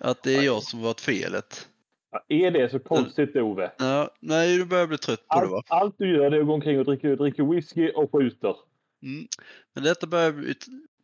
Att 0.00 0.22
det 0.22 0.36
är 0.36 0.42
jag 0.42 0.62
som 0.62 0.82
varit 0.82 1.00
felet. 1.00 1.68
Ja, 2.10 2.24
Är 2.28 2.50
det 2.50 2.70
så 2.70 2.78
konstigt 2.78 3.36
Ove? 3.36 3.72
Ja, 3.78 4.10
nej, 4.20 4.56
du 4.56 4.64
börjar 4.64 4.86
bli 4.86 4.98
trött 4.98 5.28
på 5.28 5.40
det 5.40 5.46
va. 5.46 5.56
Allt, 5.56 5.82
allt 5.82 5.98
du 5.98 6.16
gör 6.16 6.30
det 6.30 6.36
är 6.36 6.40
att 6.40 6.46
gå 6.46 6.54
omkring 6.54 6.78
och 6.78 6.84
dricka, 6.84 7.16
dricka 7.16 7.44
whisky 7.44 7.90
och 7.90 8.12
skjuter. 8.12 8.56
Mm. 9.02 9.28
Men 9.74 9.84
detta 9.84 10.06
börjar 10.06 10.32
bli, 10.32 10.54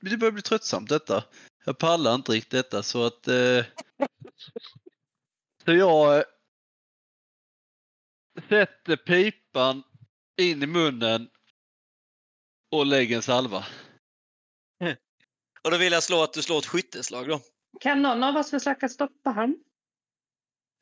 det 0.01 0.17
börjar 0.17 0.33
bli 0.33 0.43
tröttsamt 0.43 0.88
detta. 0.88 1.25
Jag 1.64 1.79
pallar 1.79 2.14
inte 2.14 2.33
riktigt 2.33 2.51
detta 2.51 2.83
så 2.83 3.07
att... 3.07 3.29
Eh, 3.29 3.64
så 5.64 5.73
jag 5.73 6.17
eh, 6.17 6.25
sätter 8.49 8.97
pipan 8.97 9.83
in 10.40 10.62
i 10.62 10.67
munnen 10.67 11.29
och 12.71 12.87
lägger 12.87 13.17
en 13.17 13.23
salva. 13.23 13.64
Och 15.64 15.70
då 15.70 15.77
vill 15.77 15.92
jag 15.92 16.03
slå 16.03 16.22
att 16.22 16.33
du 16.33 16.42
slår 16.42 16.59
ett 16.59 16.66
skytteslag 16.66 17.29
då. 17.29 17.40
Kan 17.81 18.03
någon 18.03 18.22
av 18.22 18.37
oss 18.37 18.50
försöka 18.50 18.88
stoppa 18.88 19.31
han? 19.31 19.50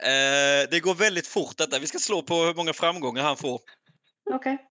Eh, 0.03 0.71
det 0.71 0.83
går 0.83 0.95
väldigt 0.95 1.27
fort 1.27 1.57
detta. 1.57 1.79
Vi 1.79 1.87
ska 1.87 1.99
slå 1.99 2.23
på 2.23 2.35
hur 2.35 2.55
många 2.55 2.73
framgångar 2.73 3.23
han 3.23 3.37
får 3.37 3.61
Okej. 4.31 4.69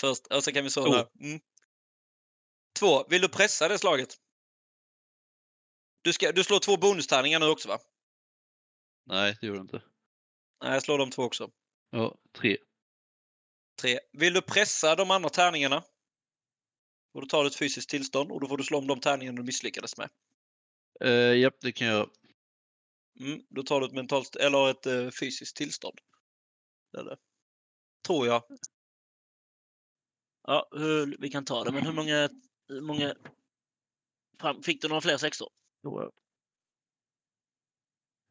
först. 0.00 0.26
Och 0.26 0.44
så 0.44 0.52
kan 0.52 0.64
vi 0.64 0.70
där. 0.70 1.08
Mm. 1.20 1.40
Två. 2.78 3.06
Vill 3.08 3.22
du 3.22 3.28
pressa 3.28 3.68
det 3.68 3.78
slaget? 3.78 4.16
Du, 6.02 6.12
ska, 6.12 6.32
du 6.32 6.44
slår 6.44 6.58
två 6.58 6.76
bonustärningar 6.76 7.40
nu 7.40 7.46
också 7.46 7.68
va? 7.68 7.78
Nej, 9.06 9.36
det 9.40 9.46
gjorde 9.46 9.58
jag 9.58 9.64
inte. 9.64 9.82
Nej, 10.62 10.72
jag 10.72 10.82
slår 10.82 10.98
de 10.98 11.10
två 11.10 11.22
också. 11.22 11.50
Ja, 11.90 12.18
tre. 12.38 12.56
Tre. 13.80 13.98
Vill 14.12 14.32
du 14.32 14.42
pressa 14.42 14.96
de 14.96 15.10
andra 15.10 15.28
tärningarna? 15.28 15.82
Och 17.12 17.20
då 17.20 17.26
tar 17.26 17.42
du 17.42 17.48
ett 17.48 17.56
fysiskt 17.56 17.90
tillstånd 17.90 18.32
och 18.32 18.40
då 18.40 18.48
får 18.48 18.56
du 18.56 18.64
slå 18.64 18.78
om 18.78 18.86
de 18.86 19.00
tärningarna 19.00 19.36
du 19.36 19.42
misslyckades 19.42 19.96
med. 19.96 20.10
Eh, 21.00 21.38
japp, 21.38 21.60
det 21.60 21.72
kan 21.72 21.86
jag 21.86 21.96
göra. 21.96 22.08
Mm, 23.20 23.42
då 23.48 23.62
tar 23.62 23.80
du 23.80 23.86
ett 23.86 23.92
mentalt 23.92 24.36
eller 24.36 24.70
ett 24.70 24.86
eh, 24.86 25.10
fysiskt 25.10 25.56
tillstånd. 25.56 25.98
Eller, 26.98 27.18
tror 28.06 28.26
jag. 28.26 28.42
Ja, 30.42 30.68
hur, 30.72 31.16
vi 31.20 31.30
kan 31.30 31.44
ta 31.44 31.64
det, 31.64 31.72
men 31.72 31.86
hur 31.86 31.92
många, 31.92 32.28
hur 32.68 32.80
många 32.80 33.14
fram, 34.40 34.62
fick 34.62 34.82
du 34.82 34.88
några 34.88 35.00
fler 35.00 35.16
sexor? 35.16 35.48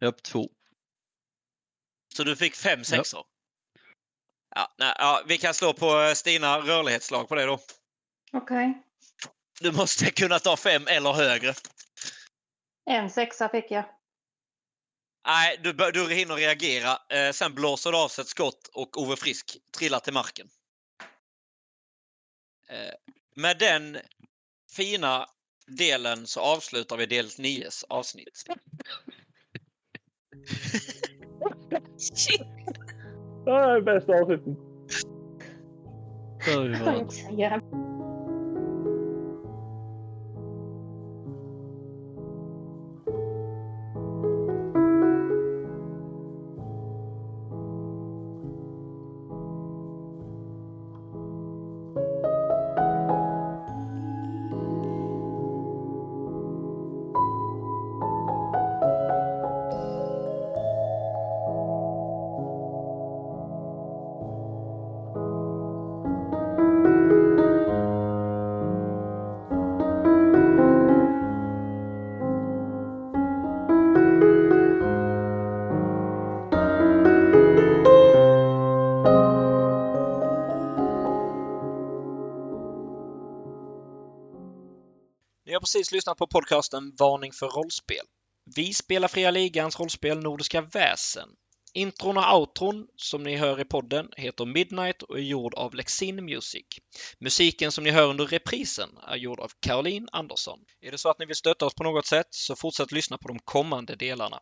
Japp, 0.01 0.23
två. 0.23 0.49
Så 2.15 2.23
du 2.23 2.35
fick 2.35 2.55
fem 2.55 2.83
sexor? 2.83 3.25
Ja, 4.55 4.75
nej, 4.77 4.93
ja, 4.97 5.23
vi 5.27 5.37
kan 5.37 5.53
slå 5.53 5.73
på 5.73 6.01
eh, 6.01 6.13
Stina 6.13 6.59
rörlighetslag 6.59 7.27
på 7.27 7.35
det 7.35 7.45
då. 7.45 7.59
Okej. 8.33 8.83
Du 9.61 9.71
måste 9.71 10.11
kunna 10.11 10.39
ta 10.39 10.57
fem 10.57 10.87
eller 10.87 11.13
högre. 11.13 11.53
En 12.85 13.09
sexa 13.09 13.49
fick 13.49 13.71
jag. 13.71 13.85
Nej, 15.27 15.59
du, 15.63 15.73
du 15.73 16.13
hinner 16.13 16.35
reagera. 16.35 16.97
Eh, 17.09 17.31
sen 17.31 17.55
blåser 17.55 17.91
det 17.91 17.97
av 17.97 18.07
sig 18.07 18.21
ett 18.21 18.27
skott 18.27 18.69
och 18.73 19.01
Ove 19.01 19.15
Frisk 19.15 19.57
trillar 19.77 19.99
till 19.99 20.13
marken. 20.13 20.47
Eh, 22.69 22.93
med 23.35 23.57
den 23.59 23.97
fina 24.75 25.25
delen 25.77 26.27
så 26.27 26.39
avslutar 26.39 26.97
vi 26.97 27.05
del 27.05 27.29
9 27.37 27.69
avsnitt. 27.89 28.43
Shit. 31.97 32.41
Det 33.45 33.51
är 33.51 33.81
bästa 33.81 34.13
avsnittet. 34.13 34.57
Precis 85.73 85.91
lyssnat 85.91 86.17
på 86.17 86.27
podcasten 86.27 86.95
Varning 86.99 87.31
för 87.31 87.47
rollspel. 87.47 88.05
Vi 88.55 88.73
spelar 88.73 89.07
Fria 89.07 89.31
Ligans 89.31 89.79
rollspel 89.79 90.19
Nordiska 90.19 90.61
väsen. 90.61 91.29
Intron 91.73 92.17
och 92.17 92.39
outron 92.39 92.87
som 92.95 93.23
ni 93.23 93.35
hör 93.35 93.61
i 93.61 93.65
podden 93.65 94.09
heter 94.17 94.45
Midnight 94.45 95.01
och 95.01 95.17
är 95.17 95.21
gjord 95.21 95.53
av 95.53 95.75
Lexin 95.75 96.25
Music. 96.25 96.65
Musiken 97.19 97.71
som 97.71 97.83
ni 97.83 97.91
hör 97.91 98.07
under 98.07 98.25
reprisen 98.25 98.89
är 99.07 99.15
gjord 99.15 99.39
av 99.39 99.51
Caroline 99.59 100.09
Andersson. 100.11 100.59
Är 100.81 100.91
det 100.91 100.97
så 100.97 101.09
att 101.09 101.19
ni 101.19 101.25
vill 101.25 101.35
stötta 101.35 101.65
oss 101.65 101.73
på 101.73 101.83
något 101.83 102.05
sätt 102.05 102.27
så 102.29 102.55
fortsätt 102.55 102.91
lyssna 102.91 103.17
på 103.17 103.27
de 103.27 103.39
kommande 103.39 103.95
delarna. 103.95 104.39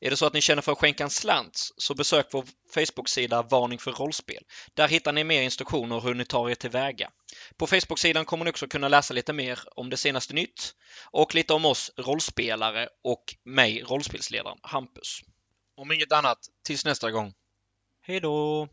Är 0.00 0.10
det 0.10 0.16
så 0.16 0.26
att 0.26 0.32
ni 0.32 0.40
känner 0.40 0.62
för 0.62 0.72
att 0.72 0.78
skänka 0.78 1.04
en 1.04 1.10
slant 1.10 1.68
så 1.76 1.94
besök 1.94 2.26
vår 2.32 2.44
Facebook-sida 2.74 3.42
Varning 3.42 3.78
för 3.78 3.92
rollspel. 3.92 4.42
Där 4.74 4.88
hittar 4.88 5.12
ni 5.12 5.24
mer 5.24 5.42
instruktioner 5.42 6.00
hur 6.00 6.14
ni 6.14 6.24
tar 6.24 6.50
er 6.50 6.54
tillväga. 6.54 7.10
På 7.56 7.66
Facebook-sidan 7.66 8.24
kommer 8.24 8.44
ni 8.44 8.50
också 8.50 8.66
kunna 8.66 8.88
läsa 8.88 9.14
lite 9.14 9.32
mer 9.32 9.58
om 9.76 9.90
det 9.90 9.96
senaste 9.96 10.34
nytt 10.34 10.74
och 11.10 11.34
lite 11.34 11.52
om 11.52 11.64
oss 11.64 11.90
rollspelare 11.96 12.88
och 13.04 13.24
mig, 13.44 13.82
rollspelsledaren 13.82 14.58
Hampus. 14.62 15.20
Om 15.76 15.92
inget 15.92 16.12
annat, 16.12 16.38
tills 16.62 16.84
nästa 16.84 17.10
gång. 17.10 17.34
Hej 18.00 18.20
då! 18.20 18.68